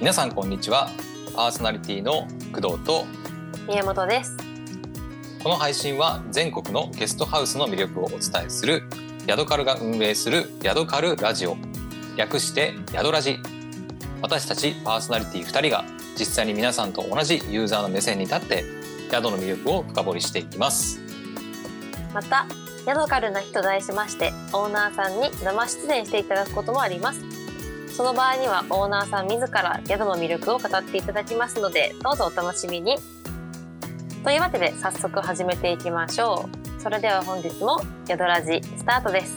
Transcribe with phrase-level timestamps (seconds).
[0.00, 0.88] 皆さんこんにちは
[1.36, 3.04] パーソナリティの工藤と
[3.68, 4.34] 宮本です。
[5.42, 8.84] この配信は全国のゲストハウスの魅力をお伝えする
[9.26, 11.58] ヤドカルが運営するヤドカルラジオ
[12.16, 13.40] 略してヤドラジ
[14.22, 15.84] 私たちパーソナリティ2人が
[16.18, 18.64] 実際に皆さんと同じユーザーの目線に立って
[19.10, 20.98] 宿の魅力を深掘りしていきます
[22.14, 22.46] また、
[22.86, 27.29] ヤドカルな日と題しまして、オーナーさんに生出演していただくこともあります。
[28.00, 32.96] その場合にはオーナーさん自ら宿の魅力を語っていただきますので、どうぞお楽しみに。
[34.24, 36.80] というわけで早速始めていきましょう。
[36.80, 39.36] それでは本日もヤドラジスタートです。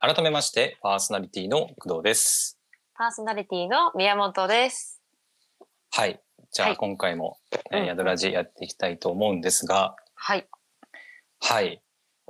[0.00, 2.58] 改めましてパーソナリティの工藤です
[2.94, 5.02] パーソナリティの宮本です。
[5.90, 6.18] はい
[6.50, 7.36] じゃあはい今回も、
[7.70, 10.48] えうんーヤドラジやっていきたいと思うんですがはい。
[11.38, 11.82] はい、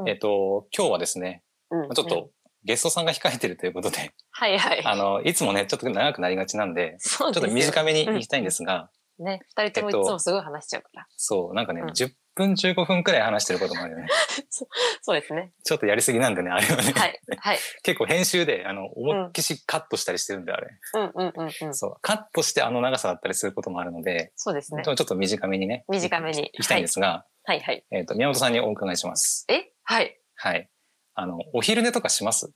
[0.02, 2.30] うんえっ、と今日はですねうんちょっと、うん
[2.64, 4.82] ゲストさんが控えてるということで、はいはい。
[4.86, 11.06] あの、いつもね、ちょっと長くなりがちなんで、ちょっと短めに行きたいんですが、ね、二人ともいつもすごい話しちゃうから。
[11.16, 14.06] そう、なんかね、うん10分15分くらい話してることもあるよね。
[15.02, 15.52] そうですね。
[15.64, 16.92] ちょっとやりすぎなんでね、あれはね。
[16.92, 17.20] はい。
[17.36, 17.58] はい。
[17.82, 20.68] 結構編集で、あの、思いっきしカットしたりしてるんで、あれ。
[20.94, 21.74] うんうんうんうん。
[21.74, 24.92] そう、カットしてあの長さだったりすることもあるので、そうですねちょ。
[24.92, 27.84] っと短めにね、短めに行きたいんですが、はいはい。
[27.90, 29.44] えっ、と、宮本さんにお伺いします。
[29.48, 29.71] え？
[29.84, 30.20] はい。
[30.36, 30.68] はい。
[31.14, 32.50] あの、お昼寝とかします？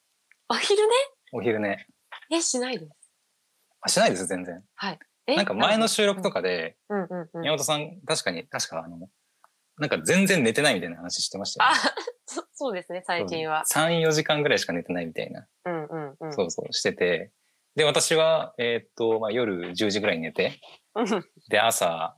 [0.49, 0.93] お昼ね
[1.33, 1.87] お昼寝。
[2.31, 2.91] え、しないです。
[3.81, 4.63] あ、しないです、全然。
[5.29, 7.41] えなんか前の収録とかで、うんうんうん。
[7.41, 9.09] 宮本さん、確かに、確かあの、
[9.79, 11.81] なんか全然寝てないみたいな話してましたよ、あね。
[12.27, 13.65] そそうですね、最近は。
[13.71, 16.33] 3、4時間ぐらいしか寝てないみたいな、うんうんうん。
[16.33, 17.33] そうそうしてて、
[17.75, 20.59] で、私は、えーっと、まあ、夜10時ぐらいに寝て、
[20.95, 21.07] うん
[21.49, 22.17] で、朝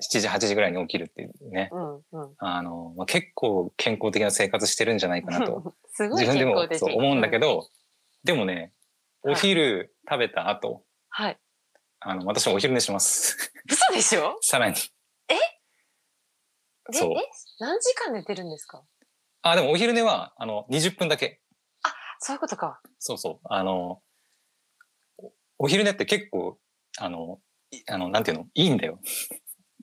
[0.00, 2.34] 7時、8時ぐらいに起きるっていうね、うんうん。
[2.38, 6.66] あの、まあ、結構健康的な生活してるんじゃないかなと、 自分でも。
[6.78, 7.62] そう思うんだけど。
[7.62, 7.68] ど、
[8.24, 8.72] でもね、
[9.22, 11.38] お昼食べた後、はい。
[12.00, 13.52] あの、私はお昼寝します。
[13.68, 14.38] 嘘でしょ？
[14.42, 14.76] さらに。
[15.28, 15.34] え？
[16.92, 17.22] そうえ、え
[17.58, 18.82] 何時間寝てるんですか？
[19.42, 21.40] あ、でもお昼寝は、あの、20分だけ。
[22.22, 22.80] そういうことか。
[22.98, 23.46] そうそう。
[23.48, 24.02] あの、
[25.18, 26.58] おお昼寝って結構、
[26.98, 27.40] あの、
[27.70, 28.46] いあの、なんていうの？
[28.54, 29.00] いいんだよ。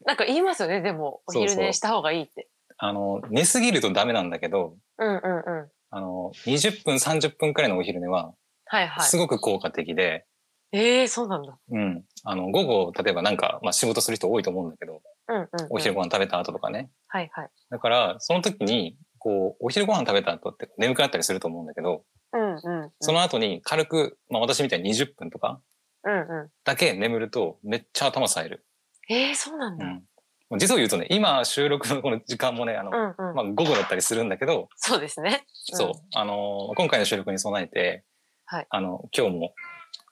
[0.07, 2.47] なんか言いますよね、でも、お昼寝した方がいいって。
[2.78, 5.69] あの、寝すぎるとダメなんだけど、うんうんうん。
[5.90, 8.34] あの、20分、30分くらいのお昼寝は、
[8.67, 9.17] はいはいす。
[9.17, 10.25] ごく効果的で、
[10.72, 11.57] ええ、そうなんだ。
[11.72, 12.06] うん。
[12.23, 15.67] あの、午後、例えばなんか、まあ仕事する人多いと思うんだけど、うんうんうん。
[15.72, 16.90] お昼ご飯食べた後とかね。
[17.07, 17.50] はいはい。
[17.69, 22.91] だから、その時に、こう、お昼ご飯食べた後って眠くなったりすると思うんだけど、うんうんうん。
[23.01, 25.59] その後に軽く、まあ私みたいに20分とか
[26.03, 28.66] うんうだけ眠ると、めっちゃ頭冴える。
[29.09, 29.13] ん。
[29.13, 29.85] ええ、そうなんだ。
[29.85, 30.59] うん。
[30.59, 33.35] 実を言うとね、今収録のこの時間もね、あの、うんうん。
[33.35, 35.45] まあ午後だったりするんだけど、そうですね。
[35.53, 38.03] そう、あのー今回の収録に備えて、
[38.46, 39.53] はいあの、今日も、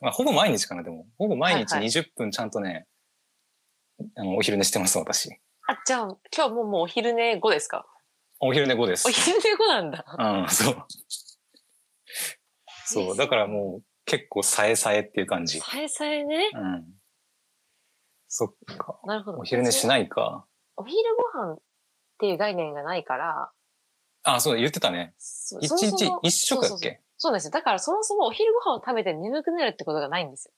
[0.02, 2.86] まあ、ほぼ毎日かな、でも、ほぼ毎日はいはい20分ちゃんとね、
[4.16, 5.30] あの、お昼寝してます、私。
[5.68, 7.86] あ、じゃあ、今日ももうお昼寝後ですか？
[8.42, 9.12] お昼寝後ですお。
[9.12, 10.04] 昼寝後なんだ。
[10.20, 10.86] うん、そう。
[12.88, 15.60] そう、だからもう、結構さえさえっていう感じ。
[15.62, 16.50] さえさえね。
[16.54, 16.86] うん。
[18.38, 19.00] そっか。
[19.06, 19.38] なるほど。
[19.40, 20.46] お昼寝しないか。
[20.76, 21.60] お昼ご飯っ
[22.20, 23.52] ていう概念がないから、
[24.24, 25.14] あ、そうだ、言ってたね。
[25.18, 27.52] そ一日一食だっそうそうそうけそうなんですよ。
[27.52, 30.54] だからそもそもお昼ご飯を食べて眠くなるってことがないんですよ。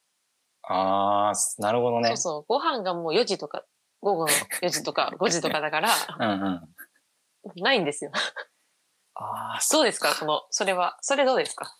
[0.64, 2.18] あー、なるほどねそう。
[2.18, 2.46] そう。
[2.48, 3.64] ご飯がもう4時とか、
[4.02, 4.32] 午後の
[4.64, 5.90] 4時とか 5時とかだから、
[6.20, 6.30] うん
[7.46, 7.62] うん。
[7.62, 8.12] ないんですよ。
[9.14, 10.16] あー、どうですか？
[10.16, 10.98] その、それは。
[11.02, 11.78] それどうですか？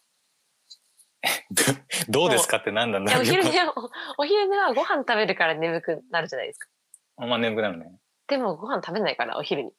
[2.10, 3.44] どうですかって何なんだいやお昼。
[3.44, 3.74] 寝は、
[4.18, 6.70] お昼寝はご飯食べるから眠くなるじゃないですか。
[7.18, 7.92] まあ眠くなるね。
[8.28, 9.72] でもご飯食べないから、お昼に。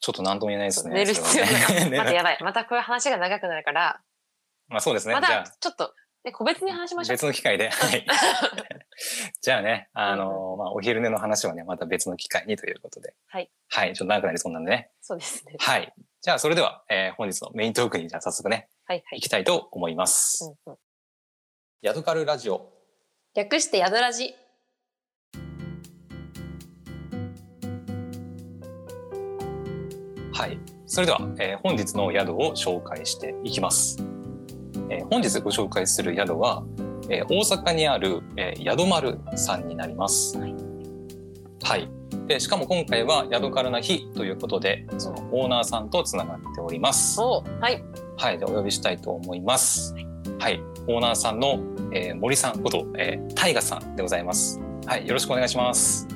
[0.00, 0.94] ちょっと何とも言えないですね。
[0.94, 1.90] 寝る必要ない。
[1.98, 2.38] またやばい。
[2.40, 4.00] またこういう話が長くなるから、
[4.68, 5.14] まあそうですね。
[5.14, 5.94] またちょっと、
[6.24, 7.14] ね、個別に話しましょう。
[7.14, 7.68] 別の機会で。
[7.68, 8.06] はい。
[9.40, 13.14] じゃあね、あの、まあお昼寝の話はね、また別の機会にということで。
[13.26, 13.50] はい。
[13.68, 13.94] はい。
[13.94, 14.90] ちょっと長くなりそうなんでね。
[15.00, 15.56] そうですね。
[15.58, 15.92] はい。
[16.20, 19.22] じゃあそれでは、えー本日のメイントークにじゃあ早速ね、はいはい行。
[19.22, 20.44] きたいと思います。
[20.66, 20.78] うんうん
[21.80, 22.70] ヤドカルラジオ。
[23.34, 24.34] 略して宿ラジ。
[30.32, 30.60] はい。
[30.86, 33.96] それでは、えー本日の宿を紹介していきます。
[34.90, 36.62] えー本日ご紹介する宿は、
[37.08, 40.38] えー大阪にある、えー宿丸さんになります。
[40.38, 40.54] はい。
[41.64, 41.88] はい。
[42.28, 47.20] で、しかも今回は宿カルな日ということで、そのオーナーさんとつながっております。
[47.20, 47.82] おはい。
[48.16, 48.38] はい。
[48.38, 49.94] で、お呼びしたいと思います。
[50.38, 50.60] はい。
[50.86, 51.60] オーナーさんの、
[51.92, 54.60] えー森さんこと、えー、タイガさんでございます。
[54.86, 55.06] はい。
[55.06, 56.06] よろしくお願いします。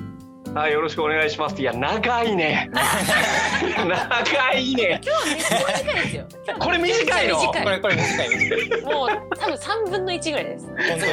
[0.53, 1.61] はい、よろしくお願いします。
[1.61, 2.69] いや、長いね。
[2.73, 5.01] 長いね。
[5.03, 6.25] 今日めっちゃ短いですよ。
[6.59, 7.35] これ短いの？
[7.39, 10.65] 短これこれ短い短いもう多分三分の一ぐらいです。
[10.67, 11.11] 本当に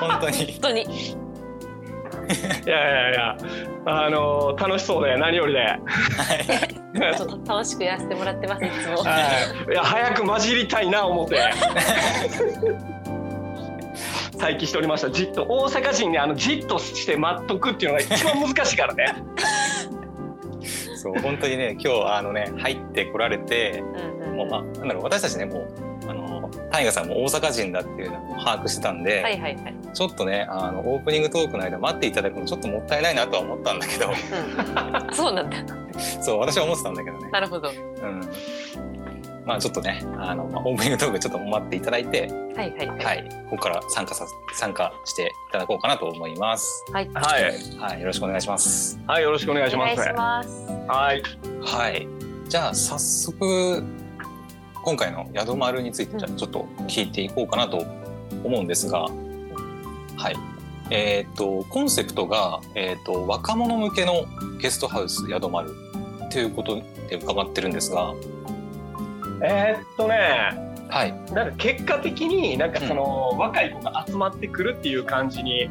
[0.00, 1.25] 本当に本当に。
[2.28, 3.38] いやいやいや、
[3.84, 5.78] あの楽しそうで、何よりで。
[7.16, 8.96] ちょっと楽しくやらせてもらってますいつも。
[9.02, 9.20] は
[9.68, 11.40] い、いや、早く混じりたいな思って。
[14.40, 15.10] 待機しておりました。
[15.10, 19.14] じっと大阪人ね、あのじっとして待っとくっていうのが一番難しいからね。
[20.96, 23.82] そう本当にね今日あのね入ってこられて
[24.24, 29.74] うんうんもうまあなんだろう私たちねもうあのタイガさんも大阪人だっていうのを把握してたんで、はいはいはい。
[29.96, 35.14] ちょっとねあのオープニングトークの間待っていただくのちょっともったいないなとは思ったんだけどうん。
[35.14, 35.56] そうなんだ。
[36.20, 37.30] そう私は思ってたんだけどね。
[37.30, 37.70] なるほど。
[37.70, 38.20] うん
[39.46, 43.04] まあちょっとねあの、まあ、オープニングトークちょっと待っていただいて、はいはいはい。
[43.04, 46.84] はい、ここから参加さ参加していただこうかなと思います。
[46.92, 47.08] はい。
[47.14, 49.00] はい、はい、よろしくお願いします。
[49.06, 49.92] はい、よろしくお願いします。
[49.94, 50.66] お願いします。
[50.88, 51.22] はい、
[51.62, 52.08] はい、
[52.48, 53.82] じゃあ早速
[54.84, 57.86] 今回の宿丸についてじゃあちょっと聞いていこうかなと
[58.44, 59.06] 思うんですが、
[60.16, 60.36] はい、
[60.90, 64.26] えっ、とコンセプトがえっ、と若者向けの
[64.58, 65.74] ゲストハウス宿丸
[66.30, 68.14] ということで伺ってるんですが、
[69.42, 70.66] えーっとね。
[70.88, 75.68] はい、なんか結果的になんかその、若い子が集まってくるっていう感じに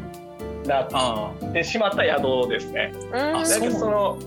[0.66, 2.92] なっあてしまった宿ですね。
[2.94, 3.12] うん。
[3.12, 4.20] なんかその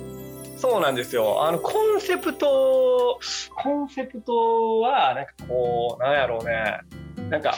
[0.56, 1.44] そうなんですよ。
[1.44, 3.20] あのコンセプト
[3.54, 6.80] コンセプトはなんかこうなんやろうね。
[7.30, 7.54] なんか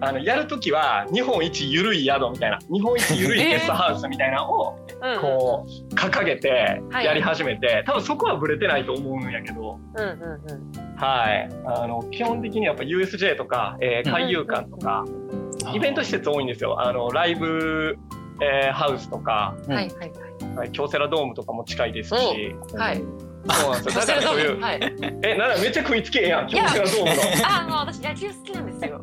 [0.00, 9.78] あのやるときは日本一ゆるい宿みたいな日本一ゆるいゲストハウスみたいなのをうんこう掲げてはいやり始めて、多分そこはブレてないと思うんやけど。
[10.96, 15.04] はい、あの基本的にやっぱ USJ とか、えー海遊館とか、
[15.74, 16.80] イベント施設多いんですよ。
[16.80, 17.98] あのライブ、
[18.40, 20.10] えーハウスとか、うんはいはい
[20.56, 22.14] はい京セラドームとかも近いですし、
[22.74, 23.02] はい。
[23.50, 24.04] そうなんですよ。
[24.04, 24.80] だからそういう、はい。
[25.22, 27.22] え、なんだめっちゃ食いつけえやん、京セラドームの。
[27.46, 29.02] あ、あの私野球好きなんですよ。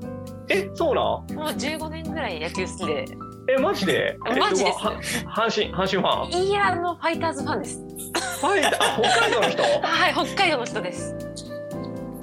[0.49, 1.03] え、そうなん？
[1.37, 3.05] もう15年ぐらい野球好きで。
[3.47, 4.17] え、マジで？
[4.27, 4.93] えマジですは
[5.27, 6.43] 阪神阪神ファン？
[6.43, 7.79] いやあのファイターズファンです。
[8.45, 9.63] はい、あ北海道の人？
[9.81, 11.15] はい、北海道の人です。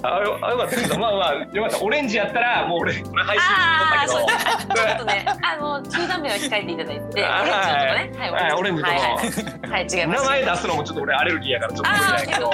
[0.03, 1.79] あよあよかったけど、まあまあよかった。
[1.79, 4.33] オレンジやったらもう俺これ配信ああ、そうち。
[4.33, 10.23] ょっとね、あの中断名は控えていただいて、あオレンジのとかね、はい、オレンジとはい、違います。
[10.23, 12.51] 名前出すのもちょっと俺アレルギーやからちょっと無理だけど。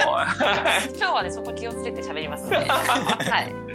[0.98, 2.56] 今日はね、そこ気をつけて喋りますので。
[2.68, 3.67] はい。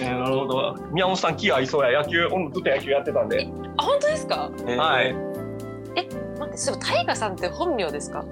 [0.00, 0.76] えーなるほど。
[0.90, 2.02] 宮本さん気合いそうや。
[2.02, 3.48] 野球、俺もずっと野球やってたんで。
[3.76, 4.50] あ、本当ですか？
[4.60, 5.14] えーはい。
[5.14, 8.24] 待って、そうタイガさんって本名ですか？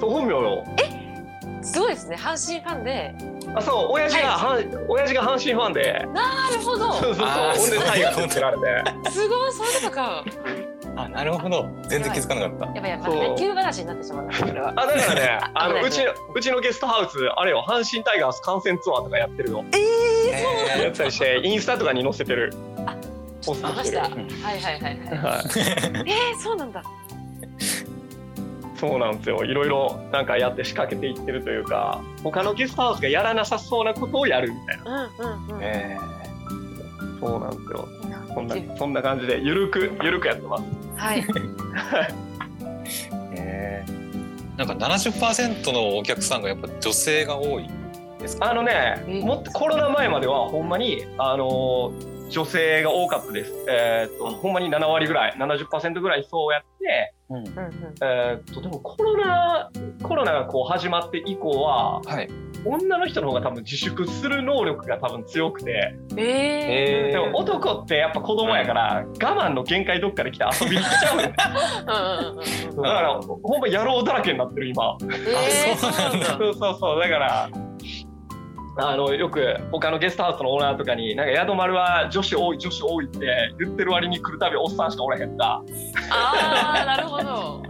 [0.00, 0.64] そう本名よ。
[1.62, 3.14] すごいですね、阪神ファンで。
[3.56, 6.06] あ、そう、親父が、はん、親父が阪神ファンで。
[6.14, 6.92] なるほど。
[6.92, 7.26] そうそうそう。
[7.56, 9.10] ほんでタイガーってられて。
[9.10, 10.24] すごい、そういうことか。
[10.96, 12.66] あなるほど全然気づかなかった。
[12.74, 14.72] やばいやばい、野球話になってしまうな、これは。
[14.76, 19.64] あ、だからね、あの、うちの、うちのゲストハウス、あれよ、阪神タイガース観戦ツアーとかやってるの。
[19.74, 22.52] えやってたりして、インスタとかに載せてる。
[23.42, 24.02] ちょっと見ました。
[24.02, 24.90] はポいはいはいはい。
[24.90, 26.10] はい。
[26.10, 26.82] えー、そうなんだ。
[28.76, 29.44] そうなんですよ。
[29.44, 32.00] いろいろ、なんかやって仕掛けていってるというか。
[32.22, 35.10] 他のゲストハウスがやらなさそうなことをやるみたいな。
[35.18, 35.62] うんうんうん。
[35.62, 35.98] え
[37.20, 37.88] そうなんですよ。
[38.34, 40.64] そんな、そんな感じで、ゆるく、ゆるくやってます。
[40.96, 41.22] はい。
[41.26, 42.06] ー
[43.36, 43.96] えー
[44.56, 47.68] なんか70%のお客さんがやっぱ女性が多い
[48.18, 48.50] ですか？
[48.50, 51.92] あのねえ、もっとコロナ前まではほんまにあの
[52.30, 53.52] 女性が多かったです。
[53.68, 57.44] えーっとほんまに7割ぐらい、70%ぐらいそうやって、うん。
[58.02, 59.70] えーっとでもコロナ
[60.02, 62.28] コロナがこう始まって以降ははい。
[62.68, 71.26] 女の人の方が多分自粛する能力が多分強くて、ええーでも男ってやっぱ子供やから我慢の限界どっかで来て遊びに来ちゃうね
[72.72, 72.76] ん。
[72.76, 72.82] だ。
[72.82, 74.96] からほんま野郎だらけになってる今。
[75.02, 75.88] えー、そ
[76.50, 77.48] うそうそうだから
[78.78, 85.62] あのよく他のゲストハウスのオーナーとかになんか宿丸は女子多い女子多いって言ってる割に来るたびおっさんしかおらへんとか
[86.10, 87.62] ああ、なるほど。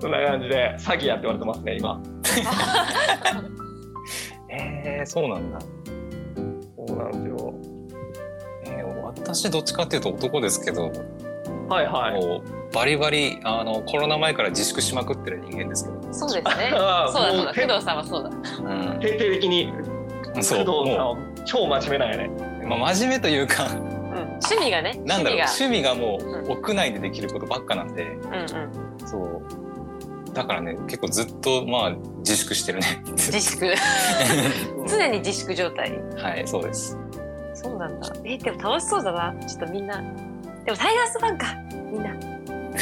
[0.00, 2.00] そんな感じで詐欺やって言われてますね今
[4.50, 5.58] えー、そうなんだ。
[6.88, 7.54] そうなんですよ
[8.64, 10.90] えー、私どっちかっていうと男ですけど、
[11.68, 16.68] はいはいもうバリバリあのコロナ前から自粛しまくってる人間ですけど、そうですね。
[16.70, 17.54] そうだそうだ。
[17.54, 18.30] 工藤さんはそうだ。
[18.30, 19.72] うん、徹底的に
[20.42, 22.30] そう工藤さんもは超真面目なんやね
[22.62, 23.78] う、まあ、真面目というかうん。
[23.78, 25.00] 趣味がね。
[25.04, 25.92] なんだろう趣味が。
[25.92, 28.87] 趣味がもうう屋内でできることばっかなんで、うんうん。
[29.08, 33.66] そうだからね結構ずっとまあ自粛してるね自粛。
[34.86, 35.98] 常に自粛状態。
[36.16, 36.98] はいそうです
[37.54, 38.12] そうなんだ。
[38.24, 39.34] え、でも楽しそうだな。
[39.44, 40.00] ちょっとみんな。
[40.64, 41.46] でもタイガースファンか。
[41.90, 42.10] みんな。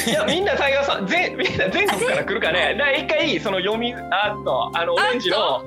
[0.06, 5.62] いやみんなタイガーさん全みんな全国から来るからねだ一回その読みあっとあのオレンジの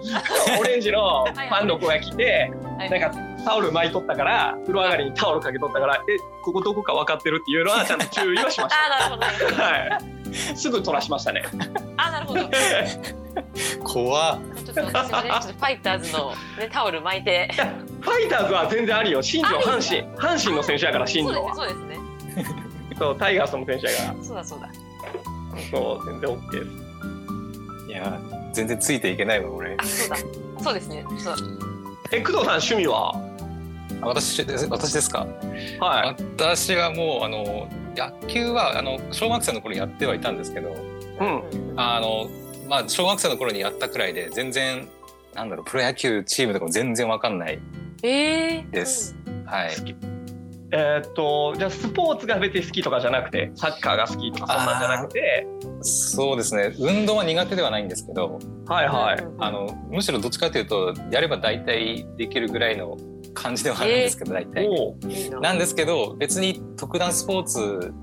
[0.59, 9.63] オレンジのファンの子が来てはいなんかタオル巻いとったから風呂上がりにタオルかけとったからえここどこか分かってるっていうのは ちゃんと注意はしましあーなるほど。
[9.63, 10.55] はい。
[10.55, 11.43] すぐ取らしましたね。
[11.97, 12.41] あーなるほど。
[13.83, 14.39] 怖っ。
[14.63, 16.29] ちょっと私もねちょっとファイターズの、
[16.59, 17.49] ね、タオル巻いて。
[18.01, 20.15] ファイターズは全然ありよ新庄阪神。
[20.15, 21.55] 阪神の選手やから新庄は。
[21.55, 21.97] そうですね。
[22.99, 24.23] そうタイガースの選手やから。
[24.23, 24.69] そうだそうだ。
[25.71, 27.89] そう全然 OK です。
[27.89, 28.19] いや
[28.53, 29.75] 全然ついていけないわ俺。
[29.75, 30.17] あそうだ。
[30.63, 31.03] そうですね。
[31.17, 31.35] そう。
[32.11, 33.13] え工藤さん趣味は？
[33.15, 33.28] あ
[34.01, 35.27] 私私ですか？
[35.79, 40.75] はい私はもうあの野球はあの小学生の頃やってはいたんですけど
[41.19, 42.29] うんあの
[42.67, 44.87] まあ小学生の頃にやったくらいで全然
[45.33, 47.59] なんだろうプロ野球チームとかも全然わかんない
[48.03, 49.15] えー、です。
[49.45, 49.69] はい。
[50.71, 55.47] えーっとじゃあスポーツが別に好きとかじゃなくてサッカーが好きとかそんなんじゃなくて。
[55.81, 56.75] そうですね。
[56.77, 59.25] 運動は苦手ではないんですけど、はいはい。
[59.39, 62.97] あのむしろどっちかというとやれば大体できるぐらいの
[63.33, 64.67] 感じではあるんですけど、大体。
[64.67, 67.93] おういいななんですけど別に特段スポーツ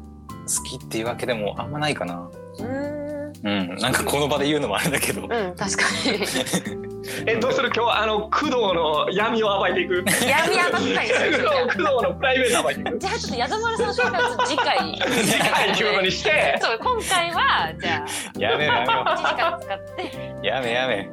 [0.64, 2.30] 好きっていうわけでもあんまないかな。
[2.58, 3.05] うーん
[3.47, 3.76] うん。
[3.76, 5.23] なんかこの場で言うのもあれだけど。
[5.23, 6.87] うん確かに
[7.25, 7.71] えどうする？
[7.73, 11.31] 今日はあの工藤の闇を暴いていく工闇やばったりする？
[11.31, 21.09] 藤工藤のプライベートを暴いていくじゃあちょっと宿丸さんの紹介はちょっと次回次回っていうことにしてそう今回はじゃあやめよやめよ1時間使ってやめやめ。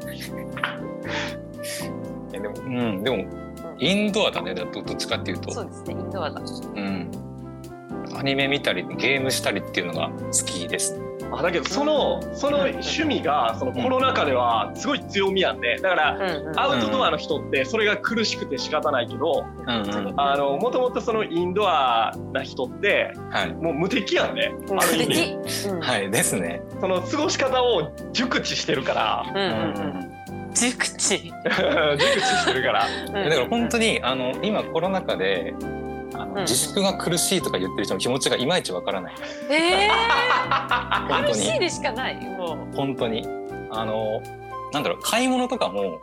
[2.33, 3.25] えでもうんでも
[3.77, 5.51] インドアだねどどっちかっていうと。
[5.51, 6.43] そうですねインドアだう
[6.79, 7.11] ん。
[8.15, 10.99] アニメ見たりゲームしたりっていうのが好きです。
[11.35, 16.17] あだけどそのその趣味がそのコロナ禍ではすごい強みやんでだから
[16.57, 19.43] アウトドアの人ってそれが苦しくて仕方ないけど
[20.59, 23.53] もともとそのインドアな人ってはい。
[23.53, 24.51] もう無敵やんね。
[24.77, 25.37] ある意味。
[25.43, 25.69] 敵。
[25.69, 25.79] うん。
[25.81, 26.61] はいですね。
[26.79, 29.25] その過ごし方を熟知してるから。
[29.27, 29.97] うんうん
[30.47, 30.53] うん。
[30.53, 31.17] 熟知。
[31.33, 32.87] 熟知してるから。
[33.07, 35.65] だから本当にあの今コロナ禍であ
[36.41, 39.15] 自粛が苦しいとか言ってる人の気持ちがいまいちわからない。
[39.49, 39.89] え
[41.07, 41.23] 本当に。
[41.23, 42.75] ー苦しいでしかないもう。
[42.75, 43.27] 本当に。
[43.71, 44.21] あの
[44.71, 45.99] なんだろう買い物とかも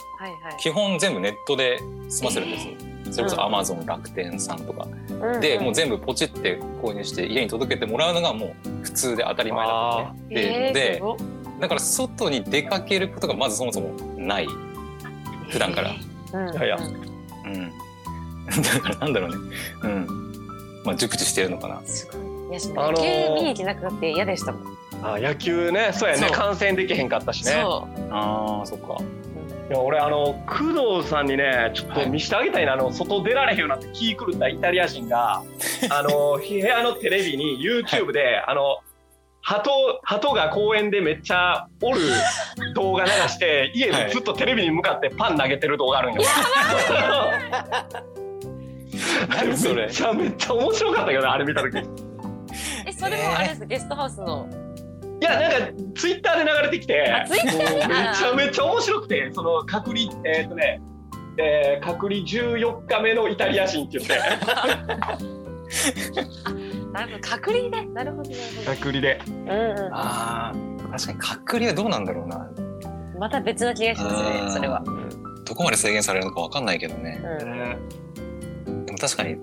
[0.58, 2.74] 基本全部ネットで済ませるんですよ。
[3.10, 3.30] それこうん。
[3.30, 4.86] そアマゾン楽天さんとか。
[4.86, 11.02] うんでもう全部ポチって購入して家に届けてもらうのがもう普通で当たり前だっていうのえーで、
[11.60, 14.46] だから外に出かけることがまずそもそもない。
[15.50, 15.90] 普段から。
[16.32, 16.54] うん。
[16.54, 16.76] いやいや。
[16.76, 17.72] うん。
[18.50, 19.36] だからなんだろうね。
[19.82, 20.06] うん。
[20.84, 21.80] まあ熟知してるのかな。
[21.84, 22.20] すごい。
[22.50, 23.28] いやあのー。
[23.28, 24.76] 野球見に行けなくなって嫌でしたもん。
[25.02, 25.90] あ野球ね。
[25.92, 26.30] そうやね。
[26.30, 27.52] 観戦できへんかったしね。
[27.52, 28.98] そああ、そっか。
[29.70, 35.44] いや俺あの工藤さんにねちょっと見してあげたいな、あの外出られへんようになって気狂ったイタリア人が
[35.90, 38.80] あの部屋のテレビに YouTube で、あの
[39.42, 39.70] 鳩
[40.02, 42.00] 鳩が公園でめっちゃおる
[42.74, 46.22] 動画流して家でずっとテレビに向かってパン投げてる動画あるんよ。
[46.88, 48.10] あれ
[49.28, 49.86] 何それ。
[49.86, 51.78] めっちゃめっちゃ面白かったけどねあれ見た時。
[51.78, 51.86] いう
[52.86, 54.48] えそれもあれですゲストハウスの。
[55.20, 55.58] やなんか
[55.94, 57.12] ツイッターで流れてきて。
[57.12, 57.64] あツイッターで？
[57.64, 60.80] もうめちゃめちゃ面白くてその隔離えっ、とね
[61.38, 64.18] えー隔離14日目のイタリア人って言って。
[66.92, 67.86] なるほど隔離で。
[67.86, 69.20] なるほどなるほ隔離で。
[69.26, 69.94] どうんうん。
[69.94, 72.50] ああ、確かに隔離はどうなんだろうな。
[73.18, 74.82] また別な気がしますねうんそれは。
[75.44, 77.20] どこまで制限されるのかわかんないけどね。
[77.22, 77.78] うん
[79.00, 79.36] 確かに、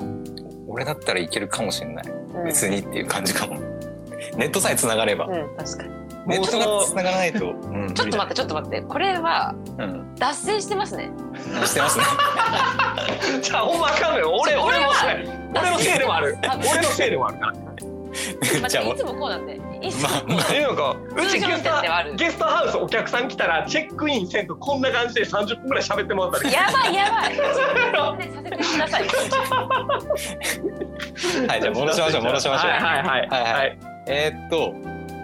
[0.67, 2.05] 俺だったらいけるかもしれない。
[2.07, 3.55] うん別にっていう感じかも。
[4.37, 5.25] ネットさえ繋がれば。
[5.25, 5.89] うん確かに
[6.27, 7.51] ネットが繋がらないと。
[7.51, 10.15] うんちょっと待ってちょっと待ってこれはうん。
[10.15, 11.09] 脱線してますね
[11.65, 12.05] してますね。
[13.41, 14.79] じゃあほんまあかん俺俺俺俺
[15.71, 17.53] のせいでもある俺のせいでもあるから
[18.93, 19.59] いつもこうなんで
[20.01, 20.53] まあまあ。
[20.53, 20.75] えなん。
[20.75, 21.69] かうちゲスト
[22.15, 26.53] ゲストハウスお客さん来たらチェックインせんとこんな感じで30分ぐらい喋ってもらったり。
[26.53, 27.37] やばいやばい。
[27.37, 27.43] ね
[28.33, 29.03] させてください
[31.47, 32.71] はい、じゃあ戻しましょう、戻しましょう。
[32.71, 33.27] はいはいはい。
[33.29, 33.77] はいははい。
[34.07, 34.73] えーっと、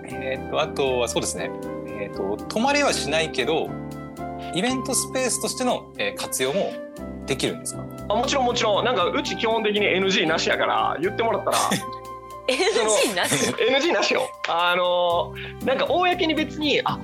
[0.06, 1.50] えーっと、あとはそうですね。
[1.88, 3.70] えーっと、泊まりはしないけど、
[4.54, 6.74] イベントスペースとしての、えー活用も
[7.26, 7.84] できるんですか？
[8.10, 8.86] あもちろんもちろん。
[8.86, 11.58] なんかうち基本的に NG なしやから言ってもらったら
[12.48, 13.52] NG なし？
[13.56, 14.30] NG なしよ。
[14.50, 15.34] あの
[15.66, 17.00] なんか公に別にあ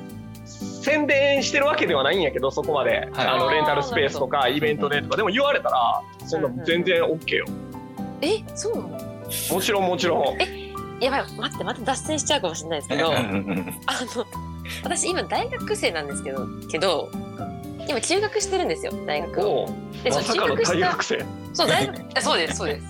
[0.83, 3.27] 宣伝してるわけではないんやけどそこまで、はい。
[3.27, 5.17] あのレンタルスペースとかイベントでとか。
[5.17, 7.45] でも言われたらそんな全然 OK よ。
[8.21, 8.99] えそうなの？
[9.53, 10.37] もちろんもちろん。
[11.01, 11.23] やばい。
[11.37, 13.65] 待ってまた脱線しちゃうかもしれないですけどうんあうんうん。
[13.65, 13.73] の
[14.83, 17.09] 私今大学生なんですけどけど
[17.87, 19.69] 今中学してるんですよ大学を。
[20.03, 21.25] でそのまさかの中学した大学生。
[21.53, 22.87] そう大学あそうですそうです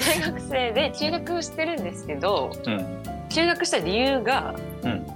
[0.00, 3.02] 大学生で中学してるんですけどうん。
[3.28, 5.06] 休学した理由がうん。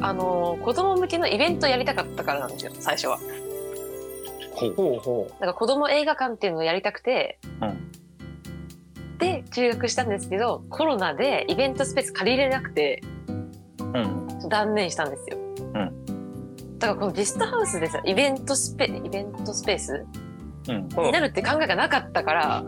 [0.00, 3.18] あの子供向けのイベントやりたかったからなんですよ最初は。
[4.54, 4.74] ほう。
[4.74, 7.90] ほうほなんか子供映画館っていうのをやりたくて、うん。
[9.18, 13.02] で休学したんですけどコロナでイベントスペース借りれなくて
[13.78, 14.48] うん。
[14.48, 15.38] 断念したんですよ。
[16.78, 20.04] だからこのゲストハウスでさイベントスペイベントスペース
[20.68, 20.88] うん。
[20.96, 21.06] う。
[21.06, 22.64] になるって考えがなかったから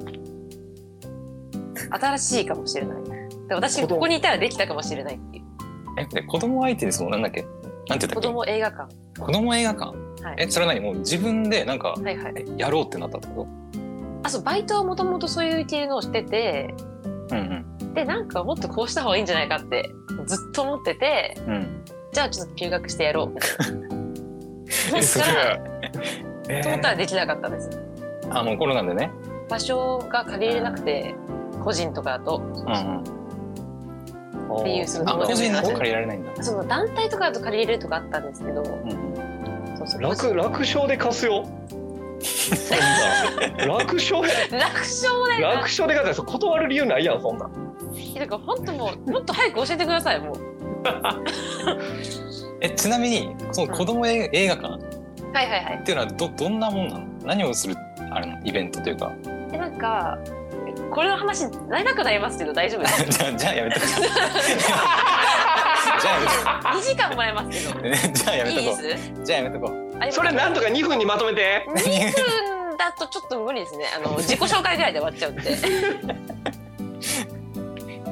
[1.90, 2.98] 新しいかもしれない。
[3.50, 5.44] 私ここにいたらできたかもしれないっていう。
[5.98, 7.42] えで子供相手にそのなんだっけ？
[7.88, 8.28] なんて言った子っけ？
[8.28, 8.94] 供映画館。
[9.20, 9.86] 子供映画館？
[10.22, 10.36] はい。
[10.38, 10.80] えそれは何？
[10.84, 12.34] もう自分でなんかはいはい。
[12.36, 13.46] えやろうってなったってこ
[14.22, 16.74] あそうバイトはもともとそういう系のをしてて
[17.28, 17.94] とうん。
[17.94, 19.90] でなんかもっとこうした方がいいんじゃないかって
[20.26, 21.52] ずっと思っててうん。
[21.54, 23.88] うんじゃあちょっと休学してやろうみたいな。
[24.98, 25.20] えそ
[26.48, 27.68] えと思ったらできなかったんです。
[28.30, 29.10] あもうコロナでね。
[29.50, 31.14] 場所が借りれなくて
[31.68, 32.38] 個人とかだと。
[32.38, 33.04] うんうん。
[34.56, 34.60] う。
[34.60, 36.42] っていうそのあ個人だと借りられないんだ。
[36.42, 40.00] その団体とかだと借りれるとかあったんですけど、うんうんそうそう。
[40.00, 41.44] 楽楽勝で貸すよ。
[43.66, 44.26] 楽勝。
[44.26, 44.38] や。
[44.48, 46.24] 楽勝で楽勝で貸すよ。
[46.24, 47.46] 断る理由ないやんそんな。
[47.46, 47.52] ん。
[48.14, 50.36] だから本当もうもっと早く教えてくださいもう。
[52.62, 54.78] えちなみにその子供映映画館っ
[55.34, 55.84] はいはいはい。
[55.84, 57.04] ていうのはどどんなもんなの？
[57.26, 57.76] 何をする
[58.10, 59.12] あれのイベントというか。
[59.50, 60.18] でなんか
[60.90, 63.90] これの話長くなりますけど大丈夫です じゃあじゃあやめとこう。
[66.00, 66.10] じゃ
[66.64, 67.80] あ2時間もらえますけど。
[68.12, 69.10] じゃあやめいいとこです？
[69.20, 69.72] うじゃあやめとこ
[70.10, 71.64] それなんとか2分にまとめて。
[71.68, 73.86] 2分だとちょっと無理ですね。
[73.96, 75.56] あの自己紹介ぐらいで終わっちゃうんで。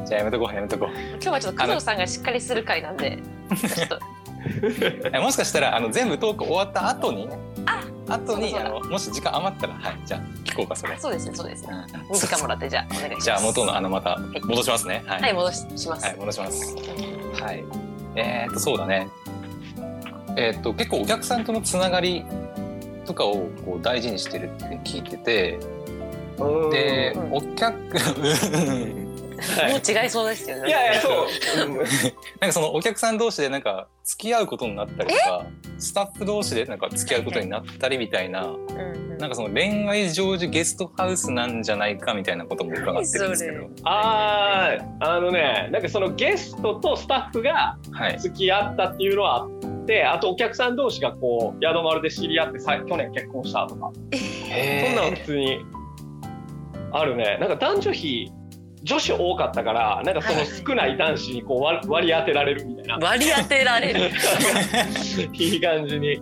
[0.06, 0.88] じゃあやめとこうやめとこう。
[0.94, 3.18] 今日はちょっと工藤さんがしっかりする回なんで
[3.56, 3.98] ちょっと
[5.12, 10.96] えもしかしたらあの全部トーク終わった後にねあ後にあのもし時間余ったらはいじゃあ聞こうかそれ。
[10.98, 11.68] そうですねそうですね。
[11.72, 13.24] うん2時間もらってじゃあお願いします。
[13.26, 15.02] じゃあ元のあのまた戻しますね。
[15.06, 15.22] はい。
[15.22, 16.76] はい戻しします、はい、戻します。
[17.42, 17.64] はい。
[18.16, 19.08] えー、っと、そうだね。
[20.36, 22.24] えーっと、結構お客さんとのつながり
[23.06, 25.58] とかをこう大事にしてるって聞いてて、
[26.70, 27.32] でう、ん。
[27.32, 27.74] お客、
[29.36, 29.72] はい。
[29.72, 30.68] もう違いそうですよね。
[30.68, 31.26] いやいやそう。
[31.66, 31.74] うん。
[31.76, 35.46] なんかそのお客さん同士でなんか付き合うことになったりとか、
[35.78, 38.46] スタッフ同士でなんか付き合うことになったりみたいな、
[39.18, 43.62] なんかその恋愛成就ゲストハウスなんじゃないかみたいなことも伺ってるんですけど。
[43.62, 43.70] 何。
[43.84, 48.18] あーあのねなんかそのゲストとスタッフがはい。
[48.18, 49.48] 付き合ったっていうのはあっ
[49.86, 53.92] てあとお客さん同士がこう宿丸で知り合ってさ去年結婚したとか。
[53.92, 55.58] そんなん普通に
[56.92, 57.38] あるね。
[57.40, 58.32] なんか男女比
[58.82, 62.98] 女子多かったからなんかその少ない男子にこう割割り当てられるみたいな。
[62.98, 64.10] 割り当てられる。
[65.32, 66.20] いい感じに。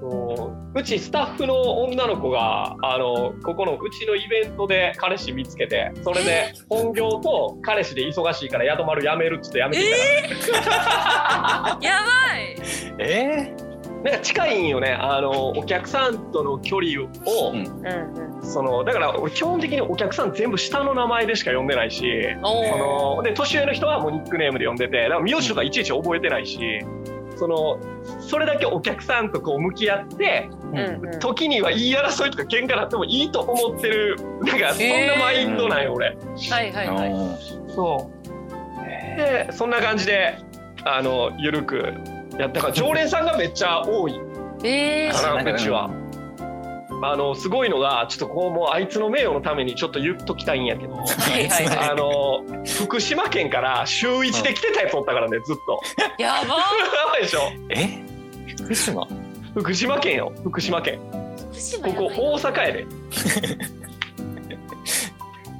[0.00, 0.78] そう。
[0.78, 9.84] うちスタッフの女の子があのここのうちのイベントで彼氏見つけてそれで本業と彼氏で忙しいから宿丸辞めるっつって辞めて
[10.60, 12.56] やばい。
[12.98, 13.56] え
[14.06, 14.92] なんか近いんよね。
[14.92, 18.42] あのお客さんとの距離を、うん。
[18.42, 22.04] そのだから俺基本的にお客さん全部下の名前でしか呼んでないし
[22.40, 26.60] ので年上の人はもうニックネームで呼んでてだから名字とかいちいち覚えてないし、
[27.36, 27.80] その
[28.20, 31.18] それだけお客さんとこう向き合ってうんうん。
[31.18, 36.10] 時には言い争いとか喧嘩なってもいいと思ってるなんかそんなマインドなんよ俺。
[36.10, 37.10] はいはいはい。
[37.10, 37.74] ー。
[37.74, 38.30] そう。
[38.86, 40.38] えでそんな感じで
[40.84, 41.64] あのゆる
[42.36, 44.20] くやったから常連さんがめっちゃ多い。
[44.64, 45.12] えー。
[45.12, 45.90] かななんかうちは。
[47.02, 50.94] あのすごいのがちょっとこうもうあいつの名誉のためにちょっと言っときたいんやけど。
[50.98, 55.80] あの福島県から週1で来てたやつおったからねずっと。
[56.18, 56.40] い やば。
[56.40, 56.46] や
[57.10, 57.40] ばいでしょ。
[57.70, 58.02] え？
[58.58, 59.06] 福島？
[59.54, 60.32] 福島県よ。
[60.42, 60.98] 福島県。
[61.52, 62.86] 福島ここ大阪やで。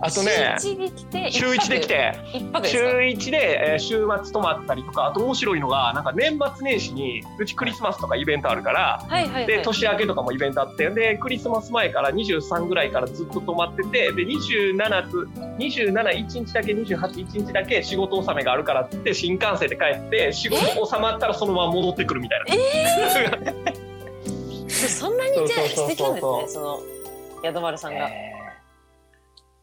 [0.00, 9.46] あとね週一で来て週1で来て週か？1で、えー週末泊まったりとかあと面白いのがなんか年末年始にうちクリスマスとかイベントあるからはいはいはい。
[9.46, 15.28] で年明けとかもイベントあってでクリスマス前から23ぐらいからずっと泊まっててで27つ
[15.58, 22.46] 271日だけ281日だけ仕事納めがあるからって新幹線で帰って仕事収まったらそのまま戻ってくるみたいな。
[24.68, 26.80] そんなにじゃあ素敵なんですねその
[27.44, 28.08] 宿丸さんが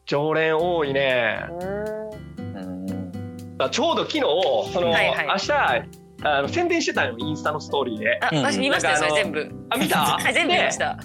[0.06, 1.38] 常連多いね。
[3.70, 4.20] ちょうど昨日
[4.72, 5.26] その、はいはい。
[5.26, 5.52] 明日
[6.26, 8.18] あの宣伝してたよインスタのストーリーで。
[8.22, 9.50] あうん私見ましたよそれ全部。
[9.70, 9.98] あ見た？
[10.20, 10.98] はい全部見ました。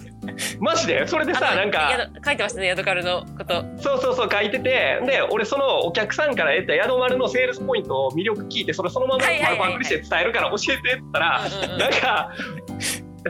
[0.60, 1.08] マジで？
[1.08, 3.64] それでさなんか宿書いてましたね宿カルのこと。
[3.78, 9.60] そうそうそう書いててで俺そのお客さんから得た宿丸のセールスポイントを魅力聞いてそれそのままはいはいはいはい。
[9.60, 11.80] 丸パンクリして伝えるから教えてって言ったらうんうんうん。
[11.80, 12.32] なんか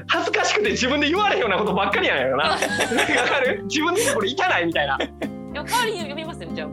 [0.07, 2.49] 恥ずかしくて自分で言われへんようなことばっかりやんよな。
[2.53, 3.63] わかる？
[3.63, 4.97] 自分でこれいかないみたいな。
[5.53, 6.69] 代わりに読みますよじゃあ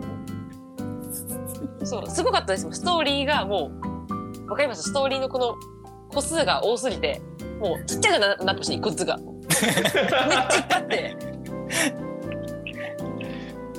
[1.85, 2.65] そうすごかったです。
[2.65, 3.71] もんストーリーがも
[4.47, 4.83] うわかります？
[4.83, 5.55] ストーリーのこの
[6.09, 7.21] 個数が多すぎて
[7.61, 9.17] もうちっちゃくななってましたねグッズが。
[9.17, 11.17] めっちゃ光って。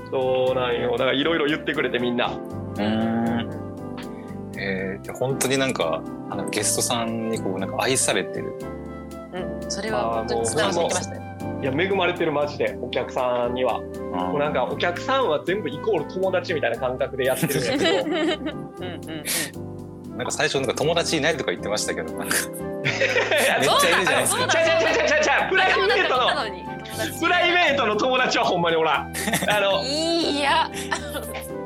[0.10, 0.92] そうなんよ。
[0.92, 2.28] だからいろいろ言ってくれてみんな。
[2.28, 3.50] うん。
[4.58, 8.54] えー、じゃあ本当になんかあのゲストさんにこうなんか愛されてる。
[9.34, 9.72] うん。
[9.72, 11.27] それは本当に伝わってきましたね
[11.62, 13.80] いや恵まれてるマジでお客さんには。
[13.82, 18.06] もうなんかお客さんは全部イコール友達みたいな感覚でやってるんやけど。
[18.06, 19.02] うんうん
[20.10, 20.18] うん。
[20.18, 22.36] なんか最初なんか友達いないとか言ってましたけどなんか。
[22.84, 22.94] めっい
[23.80, 24.48] ちゃいるじゃないですか。
[24.48, 29.14] ちゃちゃちゃちゃちゃプライベートのプライベートの友達はほんまにおらん。
[29.48, 30.70] あのいや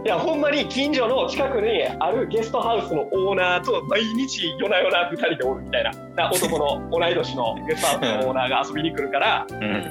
[0.04, 9.84] いやほんまに近所の近くにあるゲストハウスのオーナーと毎日夜な夜な2人でおるみたいなな男の同い年のゲストハウスのオーナーが遊びに来るから、ううんうん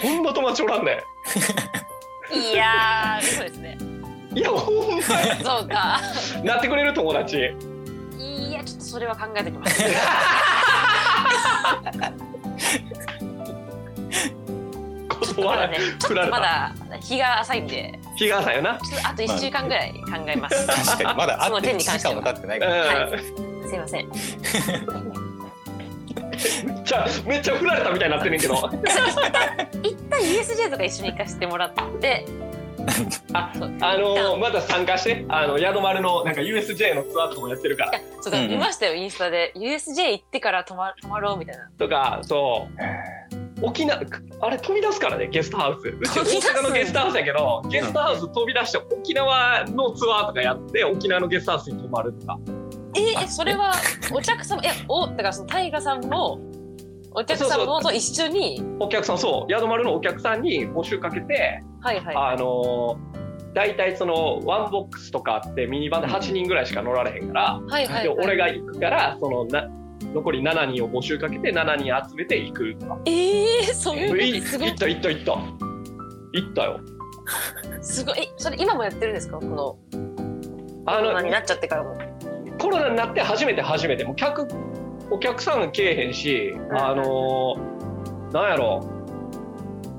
[0.00, 1.02] ほんま友達おらんね
[2.32, 4.38] いやーそうですねん。
[4.38, 6.00] いやほんまそうか。
[6.36, 7.36] に なってくれる友達
[8.16, 9.82] いやちょっとそれは考えてきます
[15.44, 15.78] まだね。
[15.98, 17.98] ちょっとまだ日が浅いんで。
[18.16, 18.78] 日が朝よな。
[18.78, 20.66] ちょっとあと1週間ぐらい考えます。
[20.66, 22.14] 確かにまだその会って1時件に関しては。
[22.14, 22.62] 間も経ってないうん。
[22.62, 23.20] から、はい。
[23.68, 24.08] すいません。
[26.84, 28.54] じゃあめっちゃ振られたみたいになってんねんけど。
[28.54, 32.26] 一旦 USJ とか一緒に行かせてもらって。
[33.34, 33.58] ああ
[33.98, 35.24] のーまた参加して。
[35.28, 37.98] あの宿丸のなんか USJ のツアーとかもやってるから。
[37.98, 38.50] いやそうだ、うんうん。
[38.52, 39.52] 見ましたよインスタで。
[39.56, 41.68] USJ 行ってから泊ま泊まろうみたいな。
[41.78, 42.68] とかそ
[43.27, 43.27] う
[43.62, 44.00] 沖縄
[44.40, 45.88] あれ飛び出すからねゲストハウス。
[45.88, 52.38] うち大阪のゲストハウスやけどゲストハウス飛び出して沖縄のツアーとかやって沖縄のゲストハウスに泊まるとか。
[52.96, 53.74] えーえそれは
[54.12, 56.40] お客様いやおだからそのタイガさんも
[57.12, 58.62] お客様もと一緒に？
[58.80, 62.16] お客さんそうやどまるのお客さんに募集かけて、はいはい。
[62.16, 63.18] あのー
[63.54, 69.68] 大体そのワンボックスとかってミニバンで8人ぐらいしか乗られへんから、はいはい、ではい、俺が行くからそのな
[70.14, 72.98] 残り7人を募集かけて7人集めて行くとか。
[73.04, 74.68] えー、そういうすごい。
[74.68, 75.32] 行った行った行った。
[76.32, 76.80] 行ったよ。
[77.82, 78.20] すごい。
[78.20, 79.38] えそれ今もやってるんですか？
[79.38, 79.78] この
[80.86, 81.96] あのコロナになっちゃってからも。
[82.58, 84.04] コロナになって初めて初めて。
[84.04, 84.46] もう客
[85.10, 86.76] お客さんけえへんし、ん。
[86.76, 87.56] あの
[88.32, 88.84] なんやろ。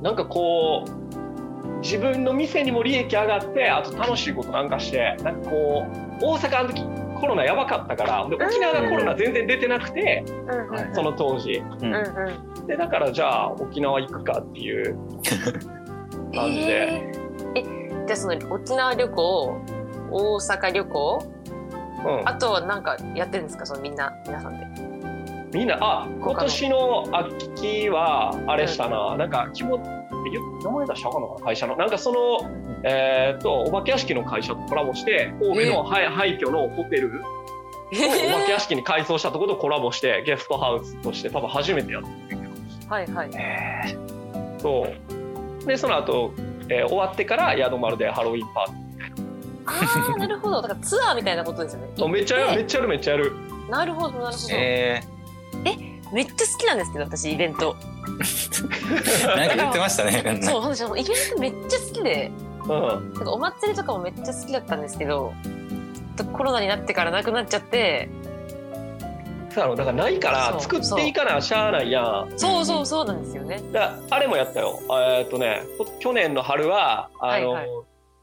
[0.02, 5.86] なんかこう自分の店にも利益上がってあと楽しいことなんかしてなんかこ
[6.22, 6.84] う大阪あの時
[7.19, 11.53] コロナやばかったからで沖縄がコロナ全然出てなくて、うんその当時。
[11.82, 11.86] うん。
[11.86, 11.93] うん
[12.60, 12.67] うん。
[12.67, 14.95] でだからじゃあ沖縄行くかっていう
[16.34, 17.12] 感じで。
[17.55, 17.63] え
[18.08, 19.58] じゃあその沖縄旅行
[20.12, 21.23] 大阪旅行？
[22.05, 22.29] うん。
[22.29, 23.65] あとはなんかやってるんですか？
[23.65, 24.67] そのみんな皆さんで。
[25.51, 29.79] みんなあ今年の秋はあれしたな、なんか気も
[30.63, 31.27] 名前出したかな？
[31.43, 31.75] 会社の。
[31.75, 32.49] なんかその
[32.84, 37.20] えーっとお化け屋敷の会社とコラボして神戸の廃廃墟のホテルを
[37.92, 42.39] お化け屋敷に改装したところとコラボしてゲストハウスとして多分初めてやってる
[42.88, 43.30] はいはい。
[43.34, 43.98] え
[44.62, 44.88] どそ
[45.63, 45.65] う。
[45.65, 46.34] でその後、
[46.70, 48.74] えー終わってから宿丸でハロウィンパーテ
[49.65, 50.62] ああなるほど。
[50.62, 51.88] だからツアーみたいなことですよね。
[51.96, 53.34] ィーめっちゃやるめっちゃやるめっちゃやる。
[53.70, 55.04] なるほどなるほど、ー、え
[56.12, 57.76] めっちゃ好きなんですけど私イベント。
[57.76, 62.32] ー、 なんか言ってましたねそう私もイベントめっちゃ好きで。
[62.44, 65.34] うんなんかお祭りとかもめっちゃ好きだったんですけど
[66.34, 68.10] コロナになってからなくなっちゃって。
[69.49, 69.75] そうやろ。
[69.75, 72.32] だからないから作っていかなしゃあないやん。
[72.38, 73.62] そうそうそうなんですよね。
[73.71, 74.79] だあれもやったよ。
[74.89, 77.67] えーっとねこ去年の春はあの、はいはい。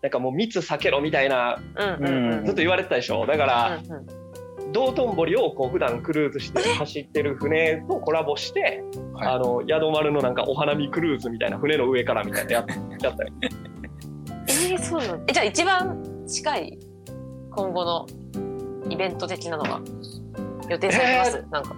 [0.02, 2.44] なんかもう密避けろみたいなうんうんうん。
[2.44, 3.26] ずっと言われてたでしょ。
[3.26, 4.72] だから、うんうん。
[4.72, 9.28] 道頓堀をこう普段クルーズして走ってる船とコラボして、はい。
[9.28, 12.66] あの宿丸のなんかお花見クルーズみたいな船の上からみたいなやっ
[13.00, 13.32] やったよ
[14.56, 16.78] えー、そうなのえじゃあ一番近い
[17.50, 18.06] 今後の
[18.90, 19.80] イベント的なのが
[20.68, 21.76] 予定されてます、なんか。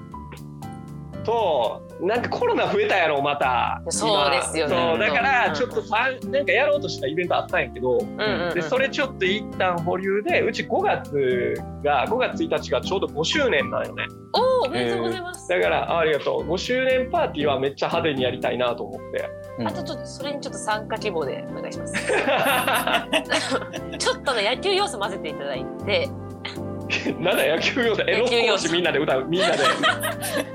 [1.25, 3.83] となんかコロナ増えたやろまた。
[3.91, 4.75] そうですよね。
[4.75, 14.07] そうだからうんちょっとさなんかやろうとしたイベントあったんやけど、うんうん、うん、でそれちょっと一旦保留でうち5月が5月1日がちょうど5周年なんよね。
[14.33, 16.51] おーおめでとうございます、だからあありがとう。
[16.51, 19.29] 5周年パーティーはめっちゃ派手にやりたいなと思って
[19.65, 21.95] あとちょっとそれにちょっと参加希望でお願いします。
[23.99, 26.09] ちょっとね野球要素混ぜていただいて。
[27.21, 28.03] なんだ野球要素？
[28.07, 28.41] え六野球要素。
[28.41, 29.27] 甲おろしみんなで歌う？
[29.29, 29.59] みんなで。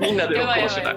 [0.00, 0.90] みんなで六甲おろし歌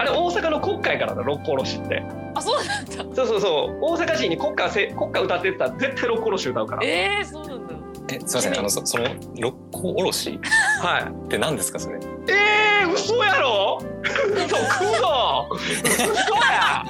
[0.00, 2.02] あれ大阪の国歌からだ六甲おろしって。
[2.34, 3.14] あそうなんだ。
[3.14, 3.82] そうそうそう。
[3.82, 6.82] 大阪市に国歌せ国歌歌ってったら絶対六甲おろし歌うから。
[6.84, 7.74] えー、そうなんだ
[8.10, 9.04] えすいませんあのそその
[9.38, 10.38] 六甲おろし？
[10.82, 11.26] はい。
[11.26, 11.98] って何ですかそれ？
[12.28, 13.78] えー、嘘やろ？
[14.04, 16.84] 嘘くぞ嘘や？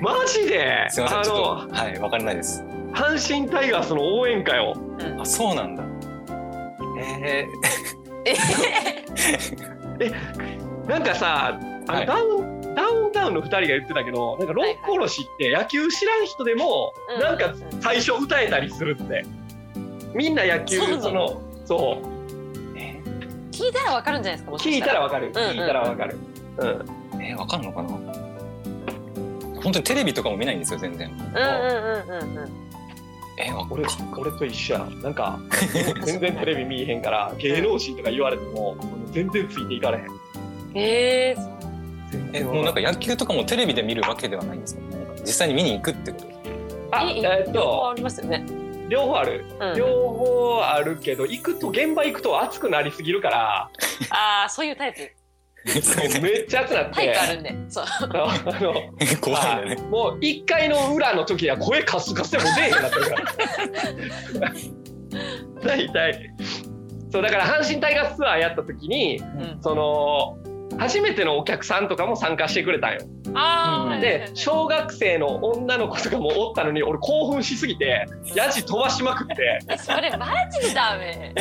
[0.00, 0.86] マジで？
[0.90, 2.64] すいませんあちょのっとはいわからないです。
[2.92, 4.74] 阪神タイガースの応援歌よ
[5.20, 5.82] あそうなんだ。
[7.22, 7.46] え
[10.88, 12.06] なんかさあの、はい。
[12.06, 19.24] ダウンダウンタウンの2人が言ってたけどなんかロックおろしって野球知らん人でもうんなんか最初歌えたりするって
[20.14, 22.18] みんな野球そのそのそう。
[23.50, 25.28] 聞いたらわかるんじゃないですかもしか聞いしたらわかる。
[25.28, 25.44] うんうん。
[25.44, 26.16] うん聞いたらわかる。
[26.58, 26.66] うん。
[26.68, 26.84] ー
[27.30, 27.88] えーわかるのかな？
[29.62, 31.08] 本当にテレビとかも見ないんですよ全然。
[31.10, 32.48] うんうんうんうんうん。
[33.36, 33.84] え俺
[34.16, 35.10] 俺と一緒やな。
[35.10, 35.38] んか
[36.04, 38.76] 全然テレビ見えへんから芸能人とか言われても
[39.12, 40.06] 全然ついていかれへん。
[40.74, 41.36] え。
[42.12, 44.80] ー、えもうなんか野球とかもテレビで見るわけではないんですか？
[45.22, 46.26] 実際に見に行くってこと
[46.90, 48.44] あえっとありますよね。
[48.88, 49.44] 両方ある。
[49.60, 53.70] うん、両方あるけど行くと現場行くと熱くなりすぎるから。
[54.10, 55.00] ああそういうタイプ。
[56.22, 56.94] めっちゃ熱くなって。
[56.94, 57.84] タイプあるんでそう。
[57.84, 58.74] あの
[59.20, 59.74] 怖いね。
[59.74, 59.82] はい。
[59.82, 63.14] もう1回の裏の時は声カスカスでも出えへんなってるか
[64.40, 64.52] ら。
[65.76, 66.30] 大体。
[67.10, 69.58] そうだから阪神タイガースツアーやった時にうん。
[69.62, 70.38] その
[70.78, 73.00] 初めてのお客さんとかも参加してくれたんよ。
[73.34, 79.58] あで小学生の女の子とかもおったのに俺興奮しすぎてヤジ飛ばしまくって。
[79.68, 81.34] え それマジでダメ。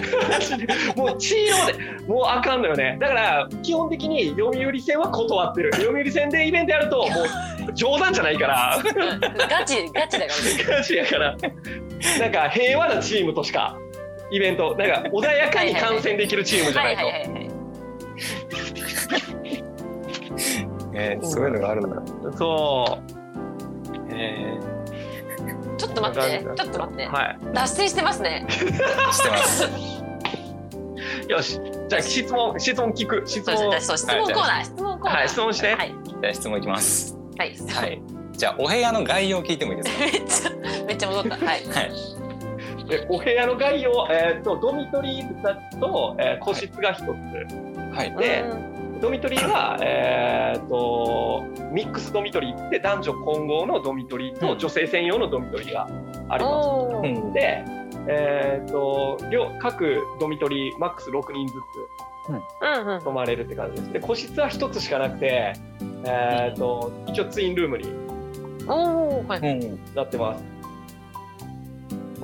[0.96, 2.96] もうチーローでもうあかんのよね。
[3.00, 5.72] だから基本的に読売戦は断ってる。
[5.74, 7.04] 読売戦でイベントやるとも
[7.68, 8.78] う冗談じゃないから。
[8.78, 10.74] うんガチガチだから。
[10.74, 11.36] ねガチやから。
[12.20, 13.76] なんか平和なチームとしか
[14.30, 14.76] イベント。
[14.76, 17.53] なんか穏やかに観戦できるチームじゃないと
[20.94, 22.02] えーそういうのがあるんだ。
[22.36, 22.98] そ
[24.10, 24.58] え
[25.76, 26.40] ちょっと待って。
[26.42, 27.38] ちょっと待って、うはい。
[27.52, 28.46] 脱線してますね。
[28.48, 28.50] ー
[29.12, 29.62] してます
[31.28, 31.60] よし。
[31.88, 33.22] じゃあ質問質問聞く。
[33.26, 34.64] 質そう問ですそう質問コーナー。
[34.64, 35.18] 質問コーナー。
[35.18, 35.74] はい質問して。
[35.74, 35.94] はい。
[36.20, 37.16] じゃあ質問いきます。
[37.38, 38.02] はい、はい。
[38.32, 39.90] じゃあお部屋の概要を聞いてもいいで
[40.28, 40.50] すか？
[40.60, 41.30] めっちゃめっちゃ戻った。
[41.36, 41.46] はい。
[41.46, 42.88] はい。
[42.88, 46.96] でお部屋の概要、えー、とドミトリー2つと、えー個室が1
[47.92, 48.14] つ、はい。
[48.16, 48.73] でうん
[49.04, 55.86] ドミトリーは、えー、とミックスドミトリーって男女混合のドミトリーと女性専用のドミトリーが
[56.30, 56.62] ありま
[57.02, 57.34] す。
[57.34, 57.64] で、
[58.08, 61.52] えー、と両各ドミトリーマックス6人ず
[62.30, 63.92] うんうんつ泊まれるって感じです。
[63.92, 65.52] で個室は1つしかなくて、
[66.06, 67.92] えー、と一応ツインルームに
[68.66, 70.53] おーはいうんなってます。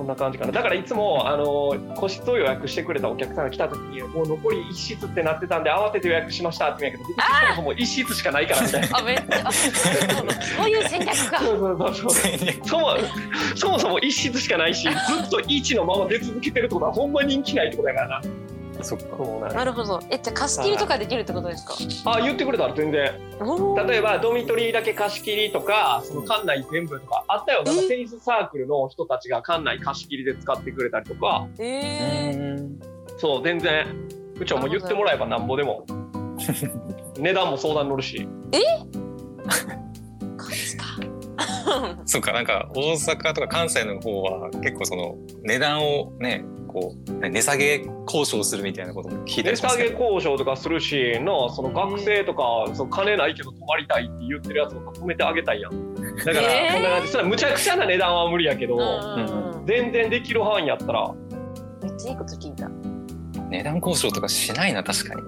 [0.01, 0.51] こんな感じかな。
[0.51, 8.97] だからいつもあの個室を予約してくれたお客さんが来た時にもう残り1室ってなってたんで慌てて予約しましたって言うんやけど、僕そもそも1室しかないからみたいな。
[8.97, 12.67] あめっちゃあそういう戦略かそうそうそうそう。
[12.67, 12.97] そも
[13.55, 18.21] そもそも一室しかないし、ずっと1のまま出続けてるってことはほんまに人気ないってことやからな。
[18.83, 19.99] そっかなんなるほど。
[20.09, 22.11] えじゃあ貸し切りとかできるってことですか？
[22.11, 23.11] あ言ってくれたら全然。
[23.87, 27.63] 例えばドミトリーだけ貸し切りとか、その館内全部とかあったよ。
[27.63, 32.59] なんかテニスサークルの人たちが館内貸し切りで使ってくれたりとか、えー。
[32.59, 32.79] うん。
[33.17, 33.85] そう全然。
[34.39, 35.85] うちはもう言ってもらえばなんぼでも。
[37.19, 38.27] 値段も相談乗るし。
[40.37, 40.85] ガチか。
[42.05, 50.03] そうかなんか大阪とか関西の方は結構その値段をねこう値下げ交渉するみたいなことも聞いた値下げりしますけど。
[50.03, 55.93] 交渉とかするしなその学生とかその金ないけど泊まりたいって言ってるやつも止めてあげたいやん。
[55.95, 56.73] だから、えー。
[56.73, 57.07] そんな感じ。
[57.09, 61.13] それはむちゃくちゃな値段は無理やけど、うん全然できる範囲やったら。
[61.83, 62.69] めっちゃいいこと聞いた。
[63.49, 65.21] 値段交渉とかしないな確かに。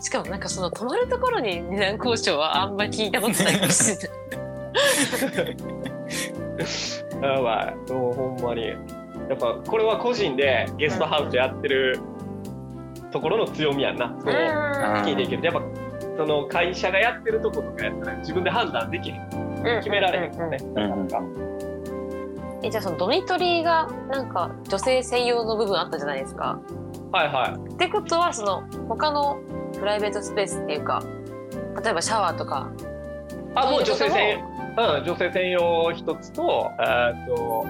[0.00, 5.56] しかもなんかその泊まるところに値段交渉はあんまり聞いたことないかもしれない。
[7.22, 7.92] やばい。
[7.92, 8.74] もうほんまに
[9.32, 11.98] やっぱこれは個人でゲストハウスやってる
[13.10, 14.08] ところの強みやんな。
[14.08, 14.36] そううん
[15.04, 15.62] 聞いていけるやっぱ
[16.18, 19.28] その会社がやってるとことかやったら自分で判断できへん。
[19.78, 21.22] 決められへんからね、うんなかなか
[22.64, 26.60] えじゃあそのドミトリーがなんか女性専用の部分あったじゃないですか。
[27.10, 27.72] はいはい。
[27.72, 29.40] ってことはその他の
[29.78, 31.02] プライベートスペースっていうか
[31.82, 32.70] 例えばシャワーとか。
[33.54, 34.38] あもう女性専用。
[34.38, 37.66] うん女性専用一つとえーっと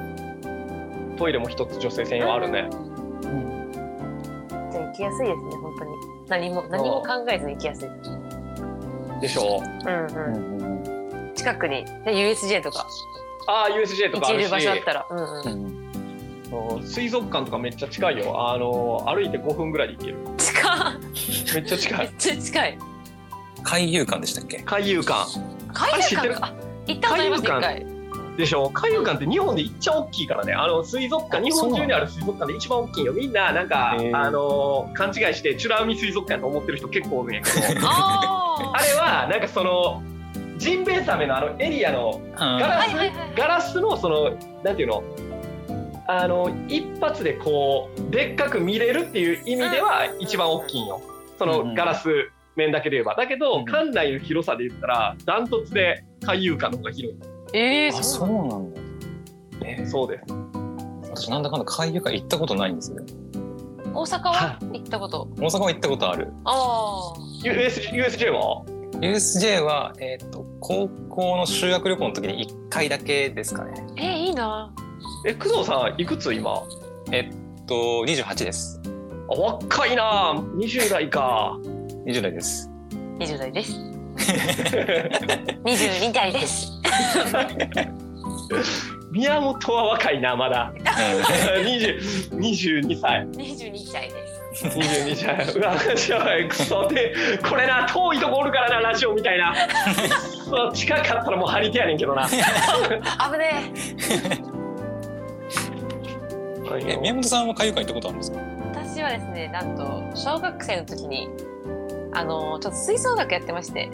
[1.22, 5.90] トイレも一つ女性専用あるね、じゃあ行きやすいですね本当に。
[6.28, 7.88] 何も何も考えずに行きやすい。
[9.20, 9.62] でしょ？
[9.86, 11.32] うんうん。
[11.36, 11.84] 近くに。
[12.04, 12.88] で USJ とか。
[13.46, 14.66] ああ USJ と行けるかあるし。
[14.66, 15.06] 場所あったら。
[15.10, 15.64] うんうん。
[15.66, 15.92] うん
[16.50, 18.50] そう水族館とかめっちゃ近いよ。
[18.50, 20.16] あの歩いて5分ぐらいで行ける。
[20.38, 20.94] 近っ。
[21.54, 22.78] めっちゃ近めっいちゃ近い。
[23.62, 24.60] 海遊館でしたっけ？
[24.66, 25.38] 海遊館。
[25.72, 26.52] 海遊館
[26.88, 27.91] 行ったことあります一海遊回
[28.36, 28.70] でしょ？
[28.72, 30.54] 海遊館って日本でいっちゃ大きいからね。
[30.54, 33.12] あの水族館日本中にある水族館で一番大きいよ。
[33.12, 37.80] みんななんかあの勘違いして美ら海水族館と思ってる人結構おるんやけど。
[37.88, 40.02] ああれはなんかその
[40.56, 42.88] ジンベエザメのあのエリアのガラス
[43.36, 44.30] ガラスのその
[44.62, 45.02] なんていうの？
[46.06, 51.00] あの一発でこうでっかく見れるっていう意味では一番大きいんよ。
[51.38, 53.14] そのガラス面だけで言えば。
[53.14, 57.18] だけど、うん館内の広さで言ったらダントツで海遊館の方が広い
[57.54, 58.28] ええあそう。
[58.28, 58.80] なんだ。
[59.64, 59.76] え？
[59.82, 60.34] ーそうです
[61.10, 62.96] 私なんだかんだ海遊館行ったことないんですよ
[63.94, 64.58] 大阪は？
[64.72, 65.28] 行ったこと。
[65.36, 66.32] 大阪は行ったことある。
[66.44, 67.12] あ
[67.44, 68.64] US USJ は
[69.00, 73.72] ？USJ は、えー、と高校の修学旅行の時に1回だけですかね。
[73.76, 74.72] あえー、いいな。
[75.26, 76.62] え工藤さんいくつ今？
[77.10, 77.74] えっと
[78.06, 78.80] 28です。
[79.28, 80.34] あ若いな。
[80.56, 81.58] 20代か。
[82.06, 82.70] 20代です。
[83.18, 83.72] 20代です。
[85.64, 86.81] 22代です
[89.10, 90.72] 宮本は若いなまだ。
[90.74, 93.26] 20 22歳。
[93.28, 94.66] 22歳です。
[94.66, 95.54] 22歳。
[95.54, 95.74] うわ
[96.08, 96.48] やばい。
[96.48, 97.14] クソで
[97.48, 99.54] これな遠いとこおるからなラジオみたいな。
[100.48, 102.26] そう近かったらもう張り手やねんけどな。
[102.28, 102.36] 危
[103.38, 103.72] ね
[106.90, 106.96] え。
[106.96, 108.38] 宮本さんは海遊館行ったことあるんですか？
[108.40, 108.42] え
[108.74, 111.28] 私はですねなんと小学生の時に
[112.14, 113.90] あのちょっと吹奏楽やってまして、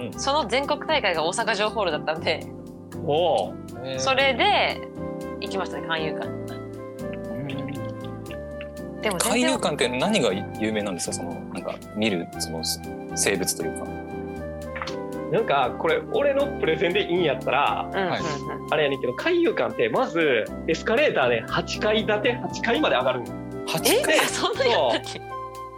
[0.00, 0.20] うん。
[0.20, 2.46] その全国大会が大阪城ホールだったんで
[3.04, 3.12] お
[3.48, 3.98] おえー。
[3.98, 4.80] それで
[5.40, 6.28] 行きましたね海遊館
[9.02, 11.14] でも海遊館って何が有名なんですか？
[11.14, 12.62] そのなんか見るその
[13.14, 13.88] 生物というか。
[15.32, 17.98] なんかこれ俺のプレゼンでいいんやったらうん。
[17.98, 18.20] うんうんはい。
[18.72, 23.32] あれやねんけど海遊館ってまずエスカレーターで8階建て8階まで上がるんよ
[23.66, 24.02] 8え？
[24.02, 25.20] 回そんなったっけ？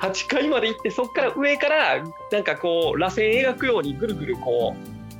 [0.03, 4.75] 8階まで行ってそっから上からなんかこう螺旋描くようにぐるぐるこ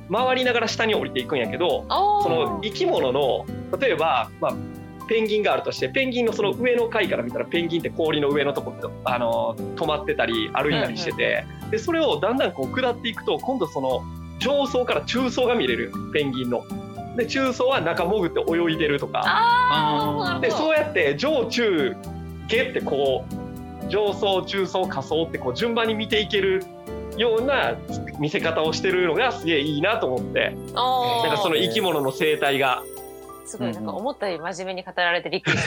[0.09, 3.45] う回りながら下に降りていくんやけどその生き物の
[3.79, 4.55] 例えば、まあ、
[5.07, 14.03] ペンギンがあるとしてペンギンのその上の階から見たらペンギンって氷の上のところあの止まってたり歩いたりしてて、でそれをだんだんこう下っていくと今度その
[14.39, 16.65] 上層から中層が見れるペンギンの。
[17.15, 20.39] で中層は中潜って泳いでるとか。
[20.41, 21.95] でそうやって上中
[22.47, 23.42] 下ってこう
[23.89, 26.63] 上層中層下層ってこう順番に見ていける
[27.17, 27.75] ような
[28.19, 30.49] 見せ方をしてるのがすげえいいなと思って。
[30.49, 32.83] なんかその生き物の生態が。
[33.45, 35.63] すごいなんか思ったより真面目に語られてびっくりし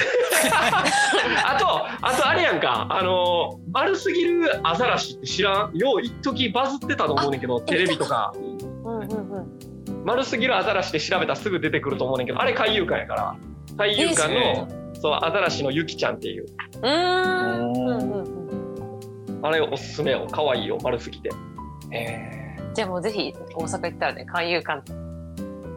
[0.50, 0.57] た。
[1.55, 1.66] あと
[2.02, 2.87] あとあれやんか。
[2.90, 5.76] あの丸すぎるアザラシって知らん？
[5.76, 8.33] よう一時バズってたと思うねんけどテレビとか。
[8.85, 13.37] うんうんうん丸すぎるアザラシで調べたらすぐ出てくると思うねんけどあれ海遊館やから。
[13.76, 14.68] 海遊館えの
[15.07, 16.47] そうアザラシのゆきちゃんっていう。
[19.40, 20.27] あれおすすめよ。
[20.33, 20.79] 可愛いよ。
[20.83, 21.31] 丸すぎて。
[21.92, 24.83] えじゃあもうぜひ大阪行ったらね海遊館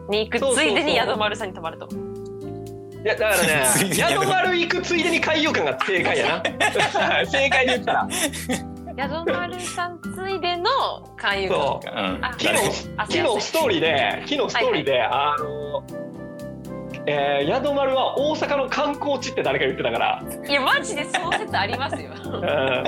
[0.08, 1.88] に行くついでに宿丸さんに泊まると。
[1.92, 4.58] いやだからね 宿丸。
[4.58, 6.42] 行くついでに海遊館が正解やな。
[7.30, 8.08] 正解で言ったら。
[8.10, 10.70] 宿丸さんついでの
[11.16, 11.86] 海遊館そう。
[11.86, 12.24] ーうん。
[12.24, 16.09] あ昨日あ昨日ストーリーで昨日ストーリーで、あの
[17.12, 22.12] えー宿丸は大阪の観光地って誰か言ってたから、いやマジでその説ありますよ。
[22.24, 22.84] うん。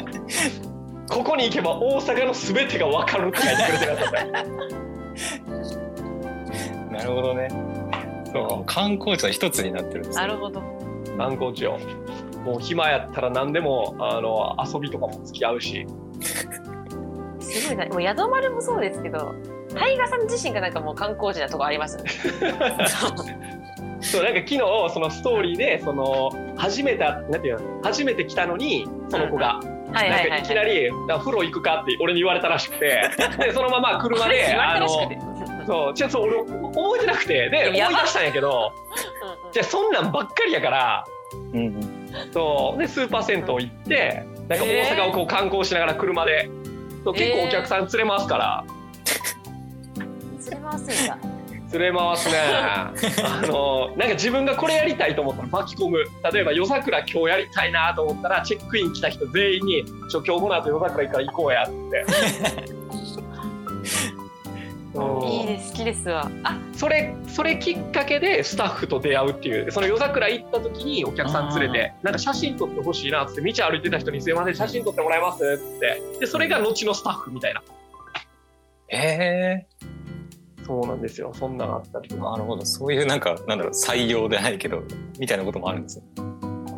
[1.09, 4.23] ここに行けば大阪の全てが分かるって書いてくれてなかった。
[6.97, 7.49] なるほどね。
[8.33, 10.27] そう観光地は一つになってるんですね。
[10.27, 10.63] なるほど。
[11.19, 11.79] 観光地を
[12.45, 15.87] もう暇やったら何でもあの遊びとかも付き合うし。
[17.41, 17.87] すごいな。
[17.87, 19.35] もう宿丸もそうですけど
[19.75, 22.11] タイガさん自身がなんかもう観光地なとこありますよね
[24.03, 33.03] そうなんか昨日そのストーリーでその初めてなんていうの初めて来たのにその子が、はいはいはいなんかいきなり「風呂行くか?」って俺に言われたらしくて
[33.39, 34.89] でそのまま車で あの
[35.67, 38.73] そうちょっと俺覚えてなくてで思い出したんやけど
[39.53, 41.05] じゃあそんなんばっかりやから
[41.53, 42.03] うんうん。
[42.33, 46.49] そうでスーパー銭湯行ってなんか大阪をこう観光しながら車で、
[47.05, 48.65] そう結構お客さん連れ回すから、
[50.41, 51.19] それ回すんだ
[51.73, 52.35] 連れ回すね。
[53.25, 56.05] あのなんか自分がこれやりたいと思ったら巻き込む。
[56.33, 61.73] 例えば夜桜今日やりたいなと思ったらチェックイン来た人全員に「ちょ今日この後夜桜行くから行こうや」って。
[64.95, 65.29] うん。
[65.29, 66.31] いいです好きですわ。
[66.45, 69.73] あそれそれきっかけでスタッフと出会うっていう。
[69.73, 75.43] その夜桜行った時にお客さん連れてなんか写真撮ってほしいなって道歩いてた人に「すいません写真撮ってもらえます?」
[75.77, 76.03] って。
[76.21, 77.63] でそれが後のスタッフみたいな。
[78.95, 79.65] え
[80.73, 81.33] そうなんですよ。
[81.35, 82.31] そんなのあったりとー、か。
[82.31, 82.65] なるほど。
[82.65, 84.83] そういうなんかなんだろう採用でないけど
[85.19, 86.05] みたいなこともあるんですよ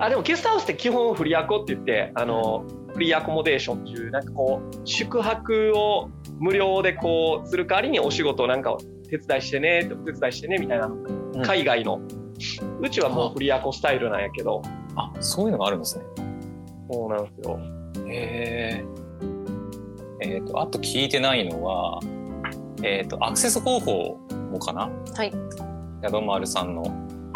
[0.00, 8.78] あでもゲストハウスって基本フリアコって言ってあのフリーアコモデーションっていうなんかこう宿泊を無料でこうする代わりにお仕事なんかを
[9.08, 11.04] 手伝いしてねお手伝いしてねみたいな、ん。
[11.44, 12.00] 海外の
[12.80, 14.62] うちはもうフリーアコスタイルなんやけど。
[14.96, 16.04] あそういうのがあるんですね。
[16.90, 17.60] そうなんですよ。
[18.08, 18.84] へえ
[20.20, 22.00] えー、とあと聞いてないのは
[22.82, 24.18] えっ、とアクセス方法
[24.52, 24.90] もかな？
[25.16, 25.32] はい。
[26.02, 26.82] 宿丸さんの。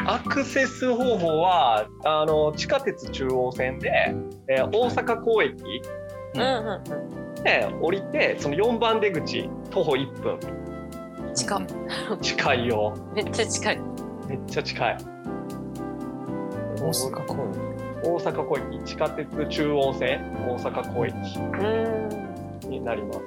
[0.07, 3.91] アクセス方法はあの地下鉄中央線で、
[4.49, 5.55] えー大阪港駅
[6.35, 6.43] うん。
[6.43, 6.81] う
[7.35, 10.39] んで降りてその4番出口徒歩1分。
[11.29, 11.35] うん。
[11.35, 11.63] 近っ。
[12.21, 12.95] 近いよ。
[13.15, 13.81] めっちゃ近い。
[14.29, 14.97] めっちゃ近い。
[16.81, 21.15] 大阪公園大阪港駅地下鉄中央線大阪港駅
[22.65, 22.71] うん。
[22.71, 23.21] になります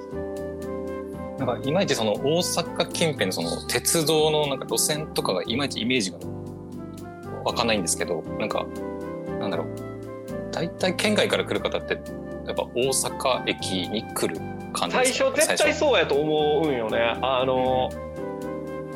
[1.46, 6.20] なんかいまいちその大阪近辺のその鉄道のなんか路線とかがいまいちイメージが
[7.44, 8.64] わかんないんですけどなんか
[9.40, 9.68] なんだろう。
[10.52, 11.96] 大体県外から来る方って
[12.46, 14.40] やっぱ大阪駅に来る
[14.72, 15.26] 感じ最ですか？
[15.32, 17.00] 初絶対そうやと思うんよね。
[17.24, 17.90] あの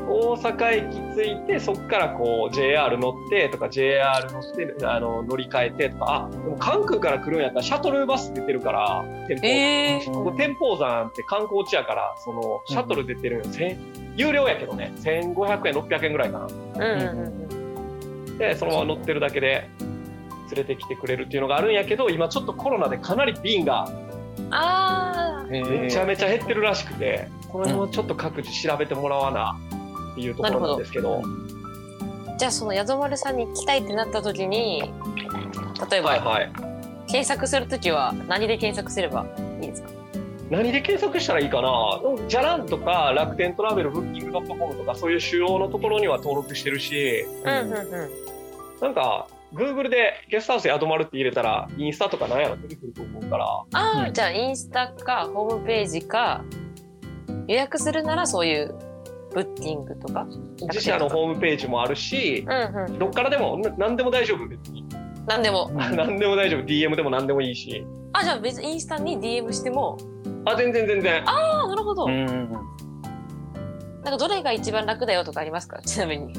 [0.07, 4.43] 大阪駅着いてそこからこう JR 乗ってとか JR 乗っ
[4.77, 9.49] てあの乗り換えてとかあでも関空から来るんやったらシャトルバス出てるから天保,、え
[10.01, 13.77] えここ天保山って観光地やからそのシャトル出てるんよ、千
[14.15, 14.93] 有料やけどね。
[14.97, 16.45] 1500円600円ぐらいかな。
[16.45, 17.65] うんうんうん
[18.37, 23.89] でそのまま乗ってるだけで連れてきてくれるっていうのがあるんやけど今ちょっとコロナでかなり便が
[24.51, 25.47] ああ。
[25.49, 29.57] めちゃめちゃ減ってるらしくてこの辺はちょっと各自調べてもらわな
[30.16, 31.22] っていうところなんですけど。
[32.38, 34.91] じゃあその宿丸さんに行きたいってなった時に
[35.89, 36.51] 例えば、はいはい。
[37.07, 39.26] 検索する時は何で検索すれば
[39.61, 39.89] いいですか？
[40.49, 42.01] 何で検索したらいいかな？
[42.28, 47.26] じゃらんとか楽天トラベルブッキングドットコムとかそういう主要のところには登録してるし。
[47.43, 48.09] うんうんうん。
[48.82, 53.45] なんか Google でゲストハウス宿丸って入れたらインスタとかなんやろ出てくると思うから。
[53.45, 56.43] ああ、うんじゃあインスタかホームページか
[57.47, 58.76] 予約するならそういう
[59.36, 60.25] ブッキングとか
[60.61, 62.99] 自社のホームページもあるしうんうん。
[62.99, 64.86] どっからでもな何でも大丈夫別に。
[65.27, 65.69] 何でも。
[65.75, 66.61] 何でも大丈夫。
[66.63, 67.86] DM でも 何でもいいし。
[68.13, 69.97] あじゃあ別にインスタに DM しても。
[70.45, 71.21] あ全然全然。
[71.29, 72.49] ああなるほど、うん
[74.05, 75.81] なんかどれが一番楽だよとかありますか？
[75.83, 76.31] ちなみに。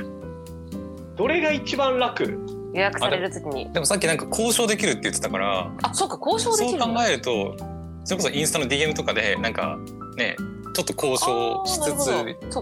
[1.16, 2.24] どれが一番楽？
[2.72, 3.70] 予約される時に。
[3.72, 5.70] でもさっきなんか交渉できるって言ってたから。
[5.82, 7.09] あそうか交渉でそう考きるんだ。
[7.11, 7.57] えると
[8.05, 9.76] それこそインスタの DM とかでなんか
[10.16, 10.36] ね
[10.77, 12.07] ちょっと交渉しつつ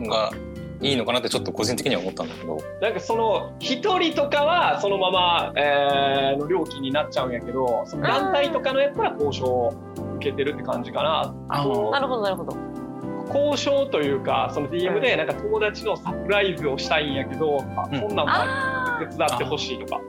[0.07, 0.31] が
[0.81, 2.59] いいのかなってちょっと個人的には思ったんだけど。
[2.81, 9.75] なんかその一人とかはそのまま、えーの料金になっちゃうんやけどその団体とかのやったら交渉を
[10.17, 11.35] 受けてるって感じかな。
[11.49, 11.59] あ
[11.91, 12.57] なるほどなるほど。
[13.35, 17.99] 交渉というかその DM でなんか友達のサプライズをしたいんやけど、あうん。
[17.99, 20.01] そんなんもあ手伝ってほしいとか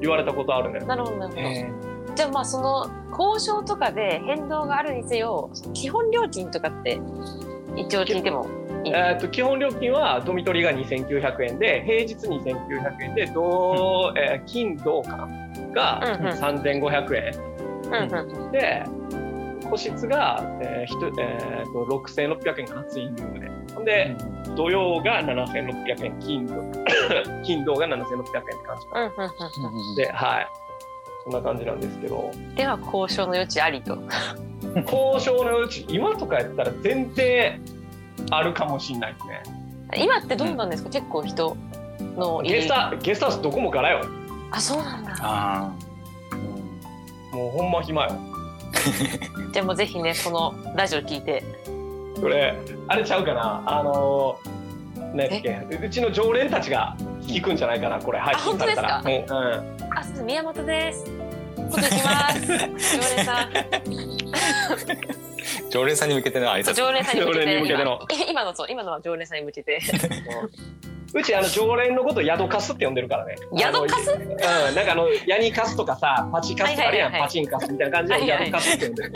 [0.00, 0.80] 言われたことあるね。
[0.82, 7.00] あなるほどなるほど、えじゃあまあその交渉とかで変動があるにせよ基本料金とかって
[7.76, 8.46] 一応聞いても
[8.84, 8.92] いい？
[8.92, 15.28] えー、と基本料金はドミトリーが2900円で平日2900円で土、えー金土かな
[15.72, 16.32] がうんうん。
[16.32, 17.34] 3500円、
[17.86, 18.52] うんうん。
[18.52, 18.84] で
[19.68, 23.84] 個室が、えーひとえー、と6600円かなツインルームでほん。
[23.84, 24.14] で、
[24.56, 26.54] 土曜が7600円金土
[27.42, 28.22] 金土が7600円って
[28.66, 30.46] 感じではい
[31.24, 32.30] そんな感じなんですけど。
[32.32, 33.98] うんでは交渉の余地ありと。
[34.86, 37.60] 交渉のうち今とかやったら全然
[38.30, 39.42] あるかもしんないですね。
[39.96, 41.56] 今ってどうなんですか、結構人
[42.16, 44.04] のゲスタゲストハウスどこもからよ。
[44.50, 45.16] あそうなんだ。
[45.20, 45.72] あ
[47.32, 48.10] もうほんま暇よ。
[49.52, 51.42] じゃあもうぜひねこのラジオ聞いて。
[52.20, 52.54] これ
[52.88, 53.62] あれちゃうかな？
[53.66, 55.86] あのー、ねっけ？
[55.86, 58.98] うちの常連たちが聞くんじゃないかなこれ配信されたら。
[58.98, 59.74] あ本うん。
[59.96, 61.04] あすいません宮本です
[61.56, 62.40] こと行きます。
[62.46, 62.56] 常
[63.16, 63.48] 連さん。
[63.50, 63.64] ー
[65.70, 66.72] 常連さんに向けての挨拶。
[66.74, 69.80] 常連さんに向けてけての今 今のそう今のは常連さんに向けて。
[71.16, 73.36] うちあの常連のこと宿カスって呼んでるからね。
[73.56, 74.36] 宿カスうん
[74.74, 77.20] なんかあのヤニカスとかさパチカスとかあるやん、はいはいはい。
[77.20, 79.12] はいパチンカスみたいな感じではいはい宿カスって呼んでる、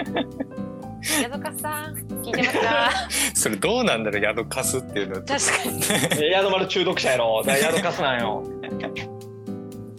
[1.22, 2.90] ヤドカさん聞いてますか？
[3.34, 5.22] それどうなんだろう宿貸すっていうのは。
[5.22, 5.36] 確か
[5.70, 5.78] に。
[6.24, 7.42] え宿丸中毒者やろ。
[7.44, 8.44] だから宿カスなんよ。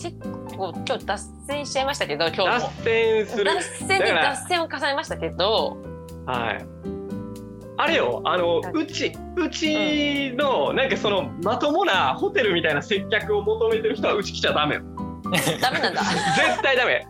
[0.01, 0.17] 結
[0.59, 5.77] 構今日脱線しちゃいましたけど今日脱も線する脱線で脱線を重ねましたけど
[6.25, 6.65] はい。
[7.81, 14.81] あれよ、あの、うち、うちの、なんかその、まともなホテルみたいな接客を求めてる人はうち来ちゃダメよ。
[15.61, 17.07] ダメなんだ絶対ダメ。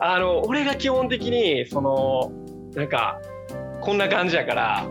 [0.00, 2.32] あの、俺が基本的に、その、
[2.74, 3.20] なんか、
[3.80, 4.84] こんな感じやから、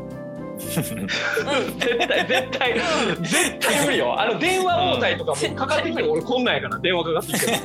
[0.63, 2.73] 絶対、絶対、
[3.21, 4.19] 絶対無理よ。
[4.19, 7.57] あの、電話応対とかもかかってきても俺こんなんやから、電話かかってきても。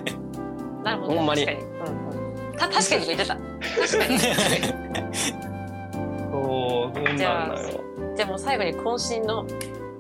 [0.85, 1.45] なるほどほんまに。
[1.47, 3.37] 確かに、うんうん、た確かに言ってた。
[3.37, 4.19] 確かに。
[6.31, 7.25] そう、そんなんだ
[7.73, 7.81] よ。
[8.17, 9.47] じゃあもう最後に渾身の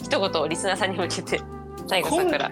[0.02, 1.40] 一言をリスナーさんに向けて
[1.86, 2.50] 大悟さんから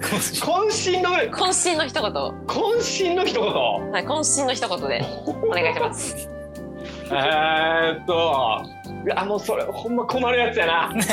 [0.00, 2.10] 渾身の、渾身の一言。
[2.10, 3.52] を渾身の一言？
[3.52, 5.04] はい渾身の一言で
[5.44, 6.28] お願いします。
[7.12, 8.62] えーっと
[9.04, 10.84] いやもうそれほんま困るやつやな。
[10.84, 11.06] あの野球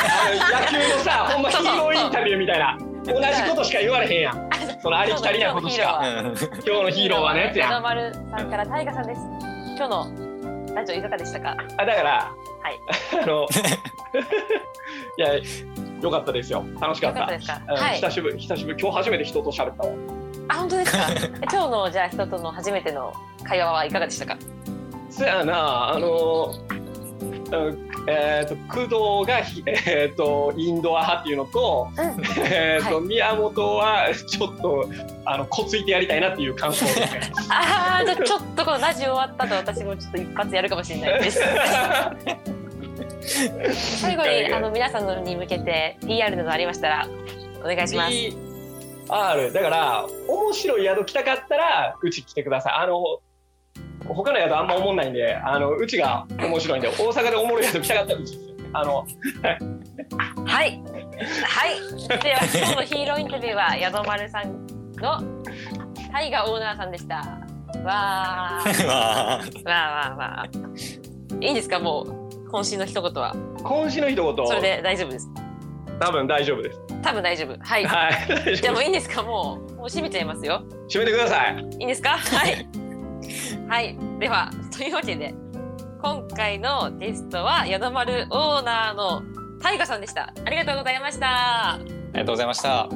[0.98, 2.78] のさ ほんまヒーローインタビューみたいな。
[3.06, 4.50] 同じことしか言われへんやん。
[4.82, 6.00] そのありきたりなことしか。
[6.04, 7.52] うん今日のヒーローはねや。
[7.54, 9.22] つやんヤドマルさんからタイガさんです。
[9.78, 11.56] 今日のラジオいかがでしたか？
[11.78, 12.80] あだからはい。
[13.24, 13.48] あの
[15.18, 15.34] いや
[16.02, 16.64] よかったですよ。
[16.80, 17.28] 楽しかった。
[17.96, 18.80] 久しぶり久しぶり。
[18.80, 19.94] 今日初めて人と喋ったわ。
[20.50, 21.00] あ本当ですか？
[21.52, 23.14] 今日のじゃあ人との初めての
[23.44, 24.38] 会話はいかがでしたか？
[25.10, 26.79] そやなあのうん
[28.08, 28.82] えー、と工
[29.24, 32.06] 藤がひ、 えー、とインドア派っていうのと,、うん。
[32.46, 34.90] えーとは宮本はちょっと
[35.26, 37.22] あのこついてやりたいなっていう感想ですね。
[37.50, 41.40] ああじゃあちょっとこのラジオ終わった後私もちょっと一発やるかもしれないです。
[44.02, 47.08] 最後にあの皆さんのに向けて PR などありましたら
[47.62, 48.14] お願いします。
[49.10, 53.20] R だから面白い宿来たかったらうち来てくださいあの
[54.14, 59.06] 他の宿あんま思んないんであのうちが面白いんで大阪でおもろい宿来たかったらうちですよあの
[60.46, 60.82] はい。
[61.44, 61.80] はい。
[62.08, 64.66] では今日のヒーローインタビューは宿丸さん
[64.98, 65.22] の
[66.12, 67.16] タイガオーナーさんでした。
[67.84, 68.86] わー。
[68.88, 71.44] まあわーわーわー。
[71.44, 71.80] いいんですか？
[71.80, 73.36] もう渾身の一言は。
[73.64, 75.28] 今週の一言それで大丈夫です。
[76.00, 77.58] 多分大丈夫です多分大丈夫。
[77.60, 77.86] はい。
[77.86, 79.24] はい大じゃあもういいんですか？
[79.24, 80.62] もうもう閉めちゃいますよ。
[80.88, 82.18] 閉めてくださいいいんですか？
[82.18, 82.68] はい。
[83.68, 83.98] はい。
[84.20, 85.34] ではというわけで
[86.02, 89.22] 今回のゲストは宿丸オーナーの
[89.62, 90.34] タイガさんでした。
[90.46, 91.74] ありがとうございました。
[91.74, 91.80] あ
[92.14, 92.88] りがとうございました。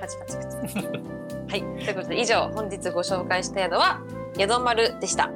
[0.00, 1.04] パチパチパチ。
[1.48, 4.00] はい、ということで以上本日ご紹介した宿は
[4.38, 5.30] 宿丸でした。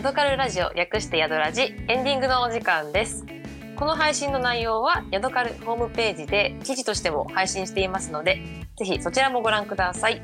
[0.00, 3.26] 宿カルラジオ略して宿ラジエンディングのお時間です。
[3.74, 8.40] この配信の内容は宿カルホームページで記事としても配信していますので、
[8.76, 10.22] ぜひそちらもご覧ください。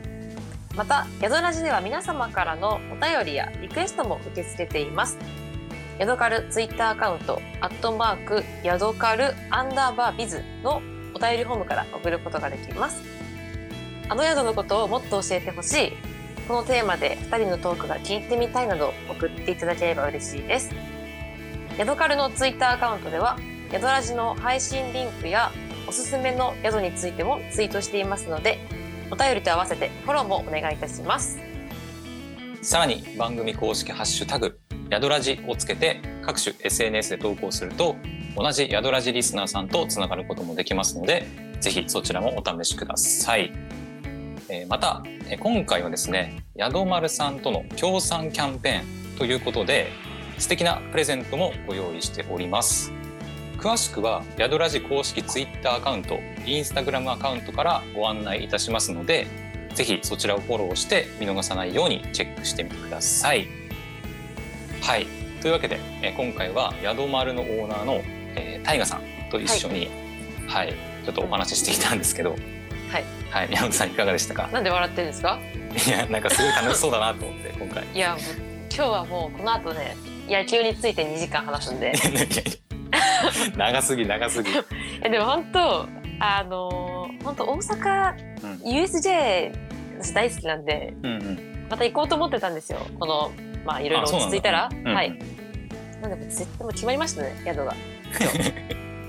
[0.76, 5.18] また、宿ラジでは皆様からのお便りやリクエストも受け付けています。
[5.98, 10.82] ヤドカルツイッターアカウント、アットマーク、ヤドカルアンダーバービズの
[11.16, 13.02] お便りフォームから送ることができます。
[14.08, 16.13] あの宿のことをもっと教えてほしい、
[16.46, 20.70] このテーマで2人のトークが聞いてみたいなど送っていただければ嬉しいです。
[21.78, 23.38] ヤドカルのツイッターアカウントでは、
[23.72, 25.50] ヤドラジの配信リンクや
[25.88, 28.58] おすすめの宿についてもツイートしていますので、
[29.10, 31.38] お便りと合わせてフォローもお願いいたします。
[32.62, 37.96] さらに番組公式ハッシュタグヤドラジをつけて各種 SNS で投稿すると
[38.36, 41.26] 同じヤドラジリスナーさんとつながることもできますので
[41.60, 43.52] ぜひそちらもお試しください。
[44.48, 49.88] えーまたえー今回はですね宿丸さんとの協賛キャンペーンということで
[50.38, 52.92] 素敵なプレゼントもご用意しております。
[53.58, 59.26] 詳しくは宿ラジ公式 Twitter アカウント Instagram アカウントからご案内いたしますので
[59.74, 63.46] ぜひそちらをフォローして見逃さないようにチェックしてみてください。
[64.82, 65.06] はい
[65.40, 68.02] というわけで、えー今回は宿丸のオーナーの、
[68.34, 69.88] えー、タイガさんと一緒に、
[70.46, 70.74] はい
[71.04, 72.34] ちょっとお話ししてきたんですけど、
[73.34, 73.42] はい。
[73.42, 74.48] はい、宮本さんいかがでしたか？
[74.52, 75.38] なんで笑ってるんですか？
[75.86, 77.84] いやなんかすごい楽しそうだなと思って今回。
[77.92, 78.16] いや、
[78.74, 79.96] 今日はもうこの後ね、
[80.28, 81.92] 野球について2時間話すんで。
[83.56, 84.50] 長すぎ長すぎ。
[85.02, 85.88] えでも本当、
[86.20, 89.52] あのー本当大阪、うん USJ
[90.00, 92.78] 私大好きなんで、うんうんまた行こうと思ってたんですよ。
[93.00, 93.32] この、
[93.64, 94.68] まあいろいろ落ち着いたら。
[94.70, 95.18] うんはい。
[96.02, 97.74] なんで絶対もう決まりましたね、宿が。
[98.20, 98.38] 今日。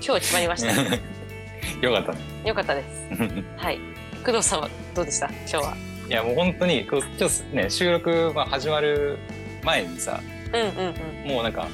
[0.06, 0.72] 今日決まりました。
[0.72, 2.18] よかったね。
[2.44, 2.86] よかったです。
[3.58, 3.78] はい。
[4.26, 5.28] 工藤さんはどうでした？
[5.28, 5.76] 今日は。
[6.08, 9.18] いやもう本当に今日ね収録まあ始まる
[9.62, 10.20] 前にさ
[10.52, 11.30] うんうんうん。
[11.32, 11.68] もうなんか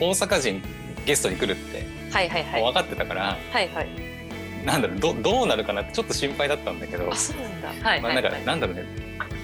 [0.00, 0.60] 大阪人
[1.06, 2.62] ゲストに来るってはいはいはい。
[2.62, 3.88] 分かってたから、はいはい。
[4.64, 7.68] なんだろうどどうなるかなってちょっと心配だったんだけどあ、、そうなんだ。
[7.88, 8.44] はいまあなんかはいはい。
[8.46, 8.84] なんだろうね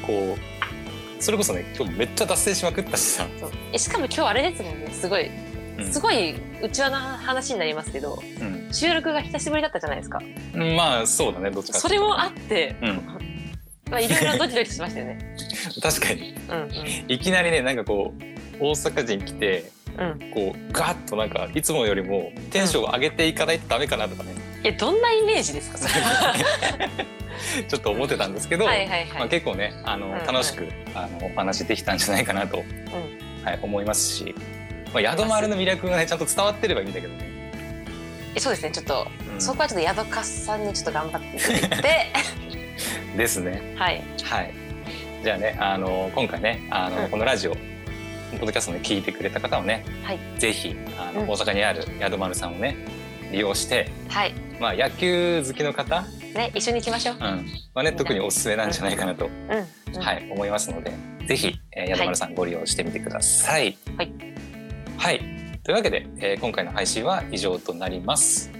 [0.04, 4.90] こうそれこそね今日めっちゃ脱線しまくったしさ、そうえしかも今日あれですもんね。
[4.90, 5.49] すごい、うん
[5.84, 8.68] すごい内輪な話になりますけど、うん。
[8.72, 10.20] 収録が久しぶりだったじゃないですか。
[10.76, 12.88] まあそうだねどっちかそれもあって、うん。
[13.90, 15.36] まあいろいろドキドキしましたよね。
[15.82, 16.34] 確かに。
[16.48, 16.70] うんうん。
[17.08, 18.22] いきなりねなんかこう
[18.60, 20.30] 大阪人来てうん。
[20.32, 24.30] こうガッとなんかいつもよりもテンションを上げていかないとダメかなとかね、
[24.62, 25.78] えどんなイメージですか？
[25.78, 26.34] それは。
[27.68, 29.28] ちょっと思ってたんですけど、はいはいまあ、はい。
[29.30, 30.26] 結構ねあの、うんうん。
[30.26, 32.58] 楽しくあのお話できたんじゃないかなと、
[33.42, 34.34] はい、思いますし、
[34.92, 37.30] まあ、宿丸の魅力がねちゃんと伝わってればいいんだけどね。
[38.34, 38.70] えそうですね。
[38.70, 42.06] ちょっと、うんそこはちょっとヤドカスさんにちょっと頑張っていただいて、
[43.16, 43.74] ですね。
[43.76, 44.52] はいはい。
[45.22, 47.58] じゃあねあの今回ねあの、うんこのラジオポ
[48.36, 52.76] ッドキャストで聞いてくれた方はね、はいぜひあの、うん大阪にある宿丸さんをね
[53.32, 56.04] 利用して、はいまあ、野球好きの方？
[56.34, 57.14] ね一緒に行きましょう。
[57.14, 57.20] うん、
[57.74, 60.92] まあね特におすすめなんじゃないかなと、うん、うん、はい思いますので、
[61.26, 63.76] ぜひ、えー、宿丸さんご利用してみてください。
[63.96, 64.29] はい。
[65.00, 65.18] はい。
[65.62, 68.50] というわけで、えー今回の配信は以上となります。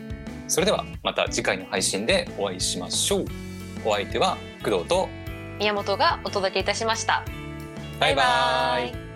[0.49, 3.24] それではまた次回の配信でお会いしましょう。
[3.84, 5.11] お相手は工藤と
[5.59, 7.24] 宮本がお届けいたしました。
[8.01, 9.07] バイバイ。
[9.07, 9.09] イ